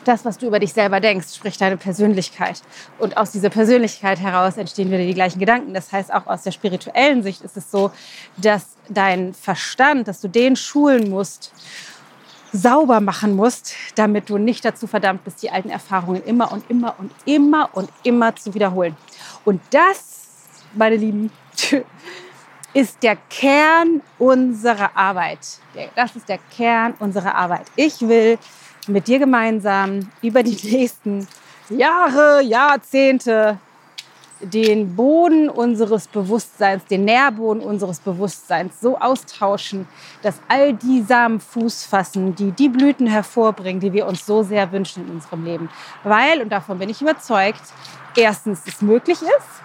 das, 0.08 0.24
was 0.24 0.38
du 0.38 0.46
über 0.46 0.58
dich 0.58 0.72
selber 0.72 1.00
denkst, 1.00 1.34
sprich 1.34 1.58
deine 1.58 1.76
Persönlichkeit. 1.76 2.62
Und 2.98 3.16
aus 3.16 3.30
dieser 3.30 3.50
Persönlichkeit 3.50 4.18
heraus 4.18 4.56
entstehen 4.56 4.88
wieder 4.88 5.04
die 5.04 5.14
gleichen 5.14 5.38
Gedanken. 5.38 5.74
Das 5.74 5.92
heißt, 5.92 6.12
auch 6.12 6.26
aus 6.26 6.42
der 6.42 6.52
spirituellen 6.52 7.22
Sicht 7.22 7.42
ist 7.42 7.56
es 7.56 7.70
so, 7.70 7.90
dass 8.36 8.66
dein 8.88 9.34
Verstand, 9.34 10.08
dass 10.08 10.20
du 10.20 10.28
den 10.28 10.56
schulen 10.56 11.10
musst, 11.10 11.52
sauber 12.52 13.00
machen 13.00 13.36
musst, 13.36 13.74
damit 13.94 14.30
du 14.30 14.38
nicht 14.38 14.64
dazu 14.64 14.86
verdammt 14.86 15.24
bist, 15.24 15.42
die 15.42 15.50
alten 15.50 15.68
Erfahrungen 15.68 16.22
immer 16.24 16.50
und 16.50 16.68
immer 16.70 16.94
und 16.98 17.12
immer 17.26 17.68
und 17.74 17.90
immer 18.02 18.34
zu 18.34 18.54
wiederholen. 18.54 18.96
Und 19.44 19.60
das, 19.70 20.28
meine 20.74 20.96
Lieben, 20.96 21.30
ist 22.72 23.02
der 23.02 23.16
Kern 23.28 24.02
unserer 24.18 24.96
Arbeit. 24.96 25.38
Das 25.94 26.16
ist 26.16 26.28
der 26.28 26.38
Kern 26.56 26.94
unserer 26.98 27.34
Arbeit. 27.34 27.66
Ich 27.76 28.00
will 28.00 28.38
mit 28.88 29.08
dir 29.08 29.18
gemeinsam 29.18 30.08
über 30.22 30.42
die 30.42 30.58
nächsten 30.62 31.26
Jahre, 31.70 32.42
Jahrzehnte 32.42 33.58
den 34.40 34.94
Boden 34.94 35.48
unseres 35.48 36.06
Bewusstseins, 36.06 36.84
den 36.84 37.04
Nährboden 37.04 37.62
unseres 37.62 37.98
Bewusstseins 38.00 38.80
so 38.80 38.98
austauschen, 38.98 39.88
dass 40.22 40.36
all 40.48 40.74
die 40.74 41.02
Samen 41.02 41.40
Fuß 41.40 41.84
fassen, 41.84 42.34
die 42.34 42.52
die 42.52 42.68
Blüten 42.68 43.06
hervorbringen, 43.06 43.80
die 43.80 43.92
wir 43.92 44.06
uns 44.06 44.24
so 44.24 44.42
sehr 44.42 44.70
wünschen 44.70 45.06
in 45.06 45.14
unserem 45.14 45.44
Leben. 45.44 45.68
Weil, 46.04 46.40
und 46.40 46.50
davon 46.50 46.78
bin 46.78 46.88
ich 46.88 47.02
überzeugt, 47.02 47.62
erstens 48.16 48.62
es 48.66 48.80
möglich 48.80 49.20
ist, 49.20 49.62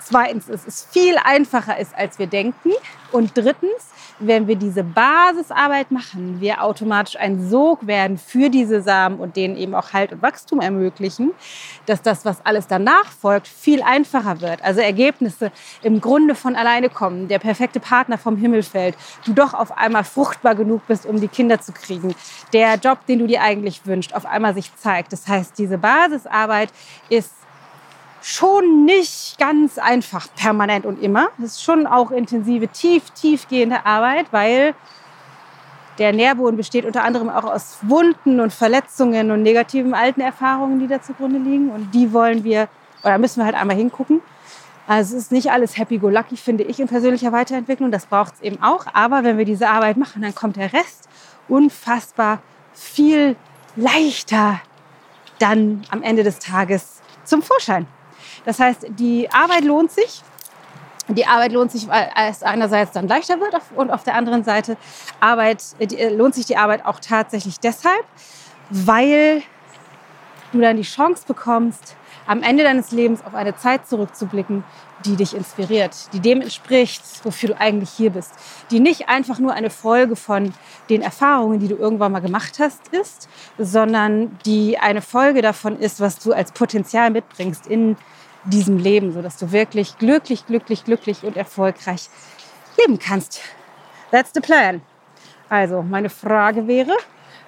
zweitens 0.00 0.48
es 0.48 0.86
viel 0.90 1.16
einfacher 1.22 1.78
ist, 1.78 1.94
als 1.94 2.18
wir 2.18 2.26
denken 2.26 2.70
und 3.12 3.36
drittens 3.36 3.88
wenn 4.26 4.46
wir 4.46 4.56
diese 4.56 4.84
Basisarbeit 4.84 5.90
machen, 5.90 6.40
wir 6.40 6.62
automatisch 6.62 7.16
ein 7.16 7.48
Sog 7.48 7.86
werden 7.86 8.18
für 8.18 8.48
diese 8.48 8.82
Samen 8.82 9.18
und 9.18 9.36
denen 9.36 9.56
eben 9.56 9.74
auch 9.74 9.92
Halt 9.92 10.12
und 10.12 10.22
Wachstum 10.22 10.60
ermöglichen, 10.60 11.32
dass 11.86 12.02
das, 12.02 12.24
was 12.24 12.44
alles 12.44 12.66
danach 12.66 13.06
folgt, 13.06 13.48
viel 13.48 13.82
einfacher 13.82 14.40
wird. 14.40 14.62
Also 14.62 14.80
Ergebnisse 14.80 15.52
im 15.82 16.00
Grunde 16.00 16.34
von 16.34 16.56
alleine 16.56 16.88
kommen, 16.88 17.28
der 17.28 17.38
perfekte 17.38 17.80
Partner 17.80 18.18
vom 18.18 18.36
Himmel 18.36 18.62
fällt, 18.62 18.96
du 19.24 19.32
doch 19.32 19.54
auf 19.54 19.76
einmal 19.76 20.04
fruchtbar 20.04 20.54
genug 20.54 20.86
bist, 20.86 21.06
um 21.06 21.20
die 21.20 21.28
Kinder 21.28 21.60
zu 21.60 21.72
kriegen, 21.72 22.14
der 22.52 22.76
Job, 22.76 23.04
den 23.06 23.18
du 23.18 23.26
dir 23.26 23.42
eigentlich 23.42 23.86
wünschst, 23.86 24.14
auf 24.14 24.26
einmal 24.26 24.54
sich 24.54 24.74
zeigt. 24.76 25.12
Das 25.12 25.26
heißt, 25.28 25.58
diese 25.58 25.78
Basisarbeit 25.78 26.72
ist 27.08 27.32
schon 28.22 28.84
nicht 28.84 29.36
ganz 29.38 29.78
einfach 29.78 30.28
permanent 30.34 30.86
und 30.86 31.02
immer. 31.02 31.28
Es 31.38 31.52
ist 31.52 31.62
schon 31.62 31.86
auch 31.86 32.10
intensive, 32.10 32.68
tief, 32.68 33.10
tiefgehende 33.10 33.84
Arbeit, 33.84 34.26
weil 34.30 34.74
der 35.98 36.12
Nährboden 36.12 36.56
besteht 36.56 36.84
unter 36.84 37.04
anderem 37.04 37.28
auch 37.28 37.44
aus 37.44 37.78
Wunden 37.82 38.40
und 38.40 38.52
Verletzungen 38.52 39.30
und 39.30 39.42
negativen 39.42 39.92
alten 39.92 40.20
Erfahrungen, 40.20 40.78
die 40.78 40.86
da 40.86 41.02
zugrunde 41.02 41.38
liegen. 41.38 41.70
Und 41.70 41.92
die 41.92 42.12
wollen 42.12 42.44
wir, 42.44 42.68
oder 43.02 43.18
müssen 43.18 43.40
wir 43.40 43.44
halt 43.44 43.56
einmal 43.56 43.76
hingucken. 43.76 44.22
Also 44.86 45.16
es 45.16 45.24
ist 45.24 45.32
nicht 45.32 45.50
alles 45.50 45.76
happy-go-lucky, 45.76 46.36
finde 46.36 46.64
ich, 46.64 46.80
in 46.80 46.88
persönlicher 46.88 47.32
Weiterentwicklung. 47.32 47.90
Das 47.90 48.06
braucht 48.06 48.34
es 48.34 48.40
eben 48.40 48.62
auch. 48.62 48.86
Aber 48.92 49.24
wenn 49.24 49.36
wir 49.36 49.44
diese 49.44 49.68
Arbeit 49.68 49.96
machen, 49.96 50.22
dann 50.22 50.34
kommt 50.34 50.56
der 50.56 50.72
Rest 50.72 51.08
unfassbar 51.48 52.40
viel 52.72 53.36
leichter 53.76 54.60
dann 55.38 55.82
am 55.90 56.02
Ende 56.02 56.22
des 56.22 56.38
Tages 56.38 57.02
zum 57.24 57.42
Vorschein. 57.42 57.86
Das 58.44 58.58
heißt, 58.58 58.86
die 58.98 59.30
Arbeit 59.30 59.64
lohnt 59.64 59.90
sich. 59.90 60.22
Die 61.08 61.26
Arbeit 61.26 61.52
lohnt 61.52 61.72
sich, 61.72 61.88
weil 61.88 62.10
es 62.28 62.42
einerseits 62.42 62.92
dann 62.92 63.08
leichter 63.08 63.40
wird 63.40 63.54
und 63.74 63.90
auf 63.90 64.04
der 64.04 64.14
anderen 64.14 64.44
Seite 64.44 64.76
Arbeit, 65.20 65.62
äh, 65.80 66.08
lohnt 66.10 66.34
sich 66.34 66.46
die 66.46 66.56
Arbeit 66.56 66.86
auch 66.86 67.00
tatsächlich 67.00 67.58
deshalb, 67.58 68.04
weil 68.70 69.42
du 70.52 70.60
dann 70.60 70.76
die 70.76 70.82
Chance 70.82 71.24
bekommst, 71.26 71.96
am 72.26 72.42
Ende 72.42 72.62
deines 72.62 72.92
Lebens 72.92 73.24
auf 73.24 73.34
eine 73.34 73.56
Zeit 73.56 73.86
zurückzublicken, 73.88 74.64
die 75.04 75.16
dich 75.16 75.34
inspiriert, 75.34 75.94
die 76.12 76.20
dem 76.20 76.40
entspricht, 76.40 77.02
wofür 77.24 77.50
du 77.50 77.60
eigentlich 77.60 77.90
hier 77.90 78.10
bist, 78.10 78.32
die 78.70 78.78
nicht 78.78 79.08
einfach 79.08 79.40
nur 79.40 79.52
eine 79.52 79.70
Folge 79.70 80.14
von 80.14 80.54
den 80.88 81.02
Erfahrungen, 81.02 81.58
die 81.58 81.68
du 81.68 81.74
irgendwann 81.74 82.12
mal 82.12 82.20
gemacht 82.20 82.58
hast, 82.60 82.88
ist, 82.88 83.28
sondern 83.58 84.38
die 84.46 84.78
eine 84.78 85.02
Folge 85.02 85.42
davon 85.42 85.78
ist, 85.78 86.00
was 86.00 86.18
du 86.18 86.32
als 86.32 86.52
Potenzial 86.52 87.10
mitbringst 87.10 87.66
in 87.66 87.96
diesem 88.44 88.78
Leben, 88.78 89.12
sodass 89.12 89.36
du 89.36 89.52
wirklich 89.52 89.98
glücklich, 89.98 90.46
glücklich, 90.46 90.84
glücklich 90.84 91.22
und 91.22 91.36
erfolgreich 91.36 92.08
leben 92.78 92.98
kannst. 92.98 93.40
That's 94.10 94.30
the 94.34 94.40
plan. 94.40 94.82
Also, 95.48 95.82
meine 95.82 96.08
Frage 96.08 96.66
wäre, 96.66 96.96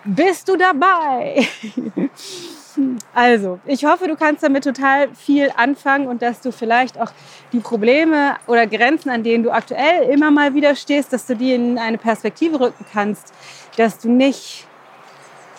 bist 0.05 0.49
du 0.49 0.57
dabei? 0.57 1.47
also, 3.15 3.59
ich 3.65 3.85
hoffe, 3.85 4.07
du 4.07 4.17
kannst 4.17 4.43
damit 4.43 4.65
total 4.65 5.15
viel 5.15 5.51
anfangen 5.57 6.07
und 6.07 6.21
dass 6.21 6.41
du 6.41 6.53
vielleicht 6.53 7.01
auch 7.01 7.11
die 7.53 7.61
Probleme 7.61 8.37
oder 8.47 8.67
Grenzen, 8.67 9.11
an 9.11 9.23
denen 9.23 9.43
du 9.43 9.51
aktuell 9.51 10.11
immer 10.11 10.31
mal 10.31 10.55
wieder 10.55 10.77
stehst, 10.77 11.13
dass 11.13 11.27
du 11.27 11.35
die 11.35 11.55
in 11.55 11.79
eine 11.79 11.99
Perspektive 11.99 12.61
rücken 12.61 12.85
kannst, 12.93 13.33
dass 13.77 13.99
du 13.99 14.11
nicht 14.11 14.67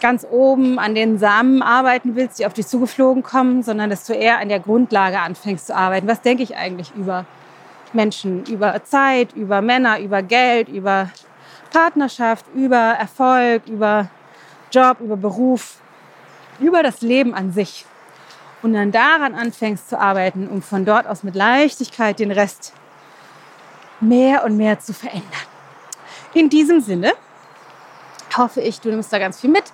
ganz 0.01 0.25
oben 0.29 0.79
an 0.79 0.95
den 0.95 1.17
Samen 1.17 1.61
arbeiten 1.61 2.15
willst, 2.15 2.39
die 2.39 2.45
auf 2.45 2.53
dich 2.53 2.67
zugeflogen 2.67 3.23
kommen, 3.23 3.63
sondern 3.63 3.89
dass 3.89 4.05
du 4.05 4.13
eher 4.13 4.39
an 4.39 4.49
der 4.49 4.59
Grundlage 4.59 5.19
anfängst 5.19 5.67
zu 5.67 5.75
arbeiten. 5.75 6.07
Was 6.07 6.21
denke 6.21 6.43
ich 6.43 6.55
eigentlich 6.55 6.93
über 6.95 7.25
Menschen, 7.93 8.45
über 8.45 8.83
Zeit, 8.83 9.33
über 9.33 9.61
Männer, 9.61 9.99
über 9.99 10.21
Geld, 10.21 10.67
über 10.67 11.09
Partnerschaft, 11.71 12.45
über 12.53 12.77
Erfolg, 12.77 13.63
über 13.67 14.09
Job, 14.71 14.99
über 14.99 15.17
Beruf, 15.17 15.77
über 16.59 16.83
das 16.83 17.01
Leben 17.01 17.33
an 17.33 17.51
sich. 17.51 17.85
Und 18.61 18.73
dann 18.73 18.91
daran 18.91 19.35
anfängst 19.35 19.89
zu 19.89 19.99
arbeiten, 19.99 20.47
um 20.47 20.61
von 20.61 20.85
dort 20.85 21.07
aus 21.07 21.23
mit 21.23 21.35
Leichtigkeit 21.35 22.19
den 22.19 22.31
Rest 22.31 22.73
mehr 23.99 24.43
und 24.43 24.57
mehr 24.57 24.79
zu 24.79 24.93
verändern. 24.93 25.25
In 26.33 26.49
diesem 26.49 26.81
Sinne 26.81 27.13
hoffe 28.35 28.61
ich, 28.61 28.81
du 28.81 28.89
nimmst 28.89 29.13
da 29.13 29.19
ganz 29.19 29.39
viel 29.39 29.49
mit 29.49 29.65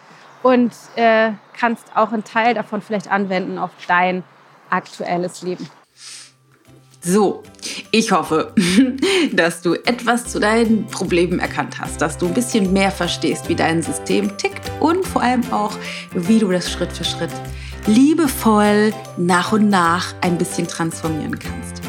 und 0.43 0.71
äh, 0.95 1.31
kannst 1.57 1.85
auch 1.95 2.11
einen 2.11 2.23
Teil 2.23 2.53
davon 2.53 2.81
vielleicht 2.81 3.09
anwenden 3.09 3.57
auf 3.57 3.71
dein 3.87 4.23
aktuelles 4.69 5.41
Leben. 5.41 5.69
So, 7.03 7.41
ich 7.89 8.11
hoffe, 8.11 8.53
dass 9.33 9.61
du 9.61 9.73
etwas 9.73 10.25
zu 10.25 10.39
deinen 10.39 10.85
Problemen 10.85 11.39
erkannt 11.39 11.79
hast, 11.79 11.99
dass 11.99 12.17
du 12.17 12.27
ein 12.27 12.33
bisschen 12.33 12.71
mehr 12.73 12.91
verstehst, 12.91 13.49
wie 13.49 13.55
dein 13.55 13.81
System 13.81 14.37
tickt 14.37 14.71
und 14.79 15.05
vor 15.05 15.23
allem 15.23 15.41
auch, 15.51 15.73
wie 16.13 16.37
du 16.37 16.51
das 16.51 16.71
Schritt 16.71 16.91
für 16.91 17.03
Schritt 17.03 17.31
liebevoll 17.87 18.93
nach 19.17 19.51
und 19.51 19.69
nach 19.69 20.13
ein 20.21 20.37
bisschen 20.37 20.67
transformieren 20.67 21.39
kannst. 21.39 21.80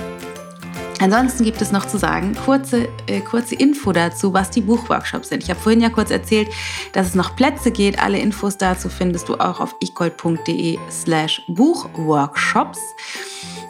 Ansonsten 1.03 1.43
gibt 1.43 1.61
es 1.61 1.73
noch 1.73 1.87
zu 1.87 1.99
sagen, 1.99 2.37
kurze, 2.45 2.88
äh, 3.09 3.21
kurze 3.21 3.57
Info 3.57 3.91
dazu, 3.91 4.33
was 4.33 4.51
die 4.51 4.61
Buchworkshops 4.61 5.31
sind. 5.31 5.43
Ich 5.43 5.51
habe 5.51 5.59
vorhin 5.59 5.81
ja 5.81 5.91
kurz 5.91 6.12
erzählt, 6.12 6.49
dass 6.93 7.09
es 7.09 7.15
noch 7.17 7.35
Plätze 7.35 7.73
geht. 7.73 8.01
Alle 8.01 8.21
Infos 8.21 8.57
dazu 8.57 8.88
findest 8.88 9.29
du 9.29 9.35
auch 9.35 9.59
auf 9.59 9.75
ichgold.de 9.81 10.79
slash 10.88 11.43
Buchworkshops. 11.49 12.79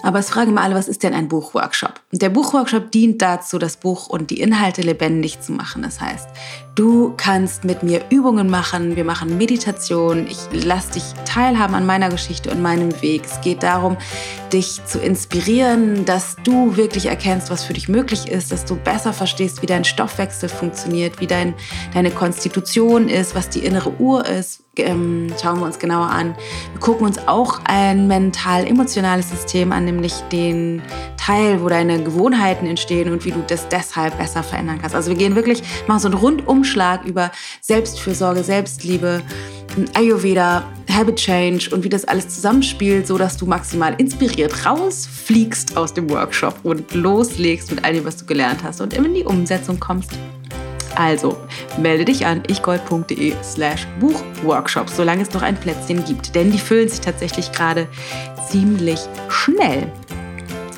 Aber 0.02 0.18
es 0.18 0.28
fragen 0.28 0.50
immer 0.50 0.60
alle, 0.60 0.74
was 0.74 0.88
ist 0.88 1.04
denn 1.04 1.14
ein 1.14 1.28
Buchworkshop? 1.28 2.02
Der 2.10 2.28
Buchworkshop 2.28 2.90
dient 2.90 3.22
dazu, 3.22 3.58
das 3.58 3.78
Buch 3.78 4.08
und 4.08 4.28
die 4.28 4.40
Inhalte 4.40 4.82
lebendig 4.82 5.40
zu 5.40 5.52
machen. 5.52 5.82
Das 5.82 6.02
heißt, 6.02 6.28
du 6.74 7.12
kannst 7.16 7.64
mit 7.64 7.82
mir 7.82 8.02
Übungen 8.10 8.48
machen, 8.48 8.96
wir 8.96 9.04
machen 9.04 9.36
Meditation, 9.36 10.26
ich 10.26 10.38
lasse 10.52 10.92
dich 10.92 11.04
teilhaben 11.24 11.74
an 11.74 11.84
meiner 11.84 12.08
Geschichte 12.08 12.50
und 12.50 12.62
meinem 12.62 13.00
Weg. 13.02 13.22
Es 13.24 13.40
geht 13.40 13.62
darum, 13.62 13.96
dich 14.52 14.84
zu 14.86 14.98
inspirieren, 14.98 16.04
dass 16.04 16.36
du 16.44 16.76
wirklich 16.76 17.06
erkennst, 17.06 17.50
was 17.50 17.64
für 17.64 17.72
dich 17.72 17.88
möglich 17.88 18.28
ist, 18.28 18.52
dass 18.52 18.64
du 18.64 18.76
besser 18.76 19.12
verstehst, 19.12 19.62
wie 19.62 19.66
dein 19.66 19.84
Stoffwechsel 19.84 20.48
funktioniert, 20.48 21.20
wie 21.20 21.26
dein, 21.26 21.54
deine 21.94 22.10
Konstitution 22.10 23.08
ist, 23.08 23.34
was 23.34 23.48
die 23.48 23.60
innere 23.60 23.92
Uhr 24.00 24.26
ist, 24.26 24.62
ähm, 24.76 25.32
schauen 25.40 25.58
wir 25.58 25.66
uns 25.66 25.78
genauer 25.78 26.08
an. 26.08 26.34
Wir 26.72 26.80
gucken 26.80 27.06
uns 27.06 27.18
auch 27.28 27.60
ein 27.64 28.06
mental-emotionales 28.06 29.28
System 29.28 29.70
an, 29.70 29.84
nämlich 29.84 30.14
den 30.32 30.80
Teil, 31.18 31.62
wo 31.62 31.68
deine 31.68 32.02
Gewohnheiten 32.02 32.66
entstehen 32.66 33.12
und 33.12 33.24
wie 33.24 33.32
du 33.32 33.44
das 33.46 33.68
deshalb 33.68 34.16
besser 34.16 34.42
verändern 34.42 34.78
kannst. 34.80 34.96
Also 34.96 35.10
wir 35.10 35.16
gehen 35.16 35.36
wirklich, 35.36 35.62
machen 35.86 36.00
so 36.00 36.08
einen 36.08 36.16
Rundumschlag 36.62 37.04
über 37.04 37.32
Selbstfürsorge, 37.60 38.44
Selbstliebe, 38.44 39.22
Ayurveda, 39.94 40.64
Habit 40.88 41.16
Change 41.16 41.70
und 41.72 41.82
wie 41.82 41.88
das 41.88 42.04
alles 42.04 42.28
zusammenspielt, 42.28 43.06
so 43.06 43.18
dass 43.18 43.36
du 43.36 43.46
maximal 43.46 43.94
inspiriert 43.98 44.64
rausfliegst 44.64 45.76
aus 45.76 45.92
dem 45.92 46.08
Workshop 46.10 46.54
und 46.62 46.94
loslegst 46.94 47.70
mit 47.70 47.84
all 47.84 47.94
dem, 47.94 48.04
was 48.04 48.16
du 48.18 48.26
gelernt 48.26 48.62
hast 48.62 48.80
und 48.80 48.94
in 48.94 49.12
die 49.12 49.24
Umsetzung 49.24 49.80
kommst. 49.80 50.12
Also 50.94 51.36
melde 51.78 52.04
dich 52.04 52.26
an 52.26 52.42
ichgold.de 52.46 53.34
slash 53.42 53.86
Buchworkshops, 53.98 54.96
solange 54.96 55.22
es 55.22 55.32
noch 55.32 55.42
ein 55.42 55.56
Plätzchen 55.56 56.04
gibt, 56.04 56.34
denn 56.34 56.52
die 56.52 56.58
füllen 56.58 56.88
sich 56.88 57.00
tatsächlich 57.00 57.50
gerade 57.50 57.88
ziemlich 58.48 59.00
schnell. 59.30 59.90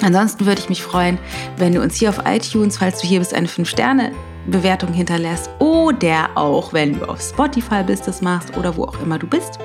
Ansonsten 0.03 0.47
würde 0.47 0.61
ich 0.61 0.69
mich 0.69 0.83
freuen, 0.83 1.19
wenn 1.59 1.75
du 1.75 1.83
uns 1.83 1.97
hier 1.97 2.11
auf 2.11 2.21
iTunes, 2.27 2.79
falls 2.79 3.01
du 3.01 3.07
hier 3.07 3.19
bist, 3.19 3.35
eine 3.35 3.49
5-Sterne 3.49 4.13
Bewertung 4.47 4.93
hinterlässt 4.93 5.51
oder 5.59 6.31
auch, 6.35 6.73
wenn 6.73 6.99
du 6.99 7.09
auf 7.09 7.21
Spotify 7.21 7.83
bist, 7.83 8.07
das 8.07 8.23
machst 8.23 8.57
oder 8.57 8.77
wo 8.77 8.85
auch 8.85 9.01
immer 9.01 9.19
du 9.19 9.27
bist. 9.27 9.59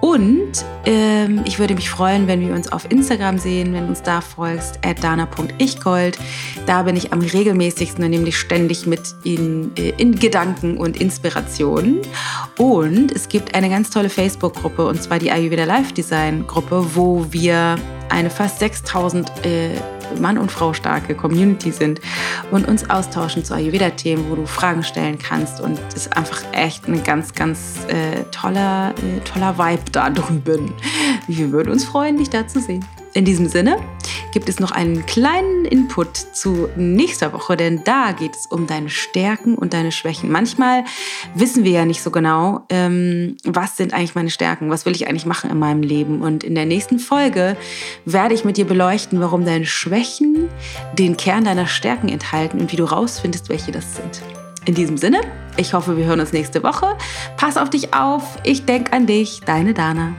Und 0.00 0.64
ähm, 0.86 1.42
ich 1.44 1.58
würde 1.58 1.74
mich 1.74 1.90
freuen, 1.90 2.26
wenn 2.26 2.40
wir 2.40 2.54
uns 2.54 2.70
auf 2.70 2.90
Instagram 2.90 3.38
sehen, 3.38 3.72
wenn 3.72 3.84
du 3.84 3.88
uns 3.88 4.02
da 4.02 4.20
folgst, 4.20 4.78
at 4.84 5.02
dana.ichgold. 5.02 6.18
Da 6.66 6.82
bin 6.82 6.96
ich 6.96 7.12
am 7.12 7.20
regelmäßigsten 7.20 8.04
und 8.04 8.10
nämlich 8.10 8.36
ständig 8.36 8.86
mit 8.86 9.00
in, 9.24 9.72
äh, 9.76 9.90
in 9.98 10.14
Gedanken 10.18 10.76
und 10.76 11.00
Inspirationen. 11.00 11.98
Und 12.58 13.12
es 13.12 13.28
gibt 13.28 13.54
eine 13.54 13.68
ganz 13.68 13.90
tolle 13.90 14.08
Facebook-Gruppe, 14.08 14.86
und 14.86 15.02
zwar 15.02 15.18
die 15.18 15.30
Ayurveda 15.30 15.64
Live 15.64 15.92
Design 15.92 16.46
Gruppe, 16.46 16.86
wo 16.94 17.26
wir 17.30 17.76
eine 18.10 18.30
fast 18.30 18.58
6000 18.60 19.30
äh, 19.44 19.70
Mann 20.20 20.38
und 20.38 20.50
Frau 20.50 20.72
starke 20.72 21.14
Community 21.14 21.70
sind 21.70 22.00
und 22.50 22.66
uns 22.66 22.88
austauschen 22.88 23.44
zu 23.44 23.54
Ayurveda-Themen, 23.54 24.30
wo 24.30 24.36
du 24.36 24.46
Fragen 24.46 24.82
stellen 24.82 25.18
kannst. 25.18 25.60
Und 25.60 25.78
es 25.88 26.06
ist 26.06 26.16
einfach 26.16 26.42
echt 26.52 26.88
ein 26.88 27.02
ganz, 27.04 27.34
ganz 27.34 27.78
äh, 27.88 28.24
toller, 28.30 28.94
äh, 28.96 29.20
toller 29.20 29.58
Vibe 29.58 29.90
da 29.92 30.10
drüben. 30.10 30.72
Wir 31.26 31.52
würden 31.52 31.70
uns 31.72 31.84
freuen, 31.84 32.16
dich 32.16 32.30
da 32.30 32.46
zu 32.46 32.60
sehen. 32.60 32.84
In 33.14 33.24
diesem 33.24 33.48
Sinne 33.48 33.78
gibt 34.32 34.48
es 34.48 34.60
noch 34.60 34.70
einen 34.70 35.06
kleinen 35.06 35.64
Input 35.64 36.16
zu 36.16 36.68
nächster 36.76 37.32
Woche, 37.32 37.56
denn 37.56 37.82
da 37.84 38.12
geht 38.12 38.34
es 38.34 38.46
um 38.46 38.66
deine 38.66 38.90
Stärken 38.90 39.54
und 39.54 39.72
deine 39.72 39.92
Schwächen. 39.92 40.30
Manchmal 40.30 40.84
wissen 41.34 41.64
wir 41.64 41.72
ja 41.72 41.84
nicht 41.84 42.02
so 42.02 42.10
genau, 42.10 42.64
ähm, 42.68 43.36
was 43.44 43.76
sind 43.76 43.92
eigentlich 43.92 44.14
meine 44.14 44.30
Stärken, 44.30 44.70
was 44.70 44.86
will 44.86 44.94
ich 44.94 45.08
eigentlich 45.08 45.26
machen 45.26 45.50
in 45.50 45.58
meinem 45.58 45.82
Leben. 45.82 46.22
Und 46.22 46.44
in 46.44 46.54
der 46.54 46.66
nächsten 46.66 46.98
Folge 46.98 47.56
werde 48.04 48.34
ich 48.34 48.44
mit 48.44 48.56
dir 48.56 48.66
beleuchten, 48.66 49.20
warum 49.20 49.44
deine 49.44 49.66
Schwächen 49.66 50.48
den 50.92 51.16
Kern 51.16 51.44
deiner 51.44 51.66
Stärken 51.66 52.08
enthalten 52.08 52.60
und 52.60 52.72
wie 52.72 52.76
du 52.76 52.84
rausfindest, 52.84 53.48
welche 53.48 53.72
das 53.72 53.96
sind. 53.96 54.22
In 54.64 54.74
diesem 54.74 54.98
Sinne, 54.98 55.20
ich 55.56 55.72
hoffe, 55.72 55.96
wir 55.96 56.04
hören 56.04 56.20
uns 56.20 56.32
nächste 56.32 56.62
Woche. 56.62 56.96
Pass 57.36 57.56
auf 57.56 57.70
dich 57.70 57.94
auf. 57.94 58.38
Ich 58.44 58.64
denke 58.66 58.92
an 58.92 59.06
dich, 59.06 59.40
deine 59.46 59.72
Dana. 59.72 60.14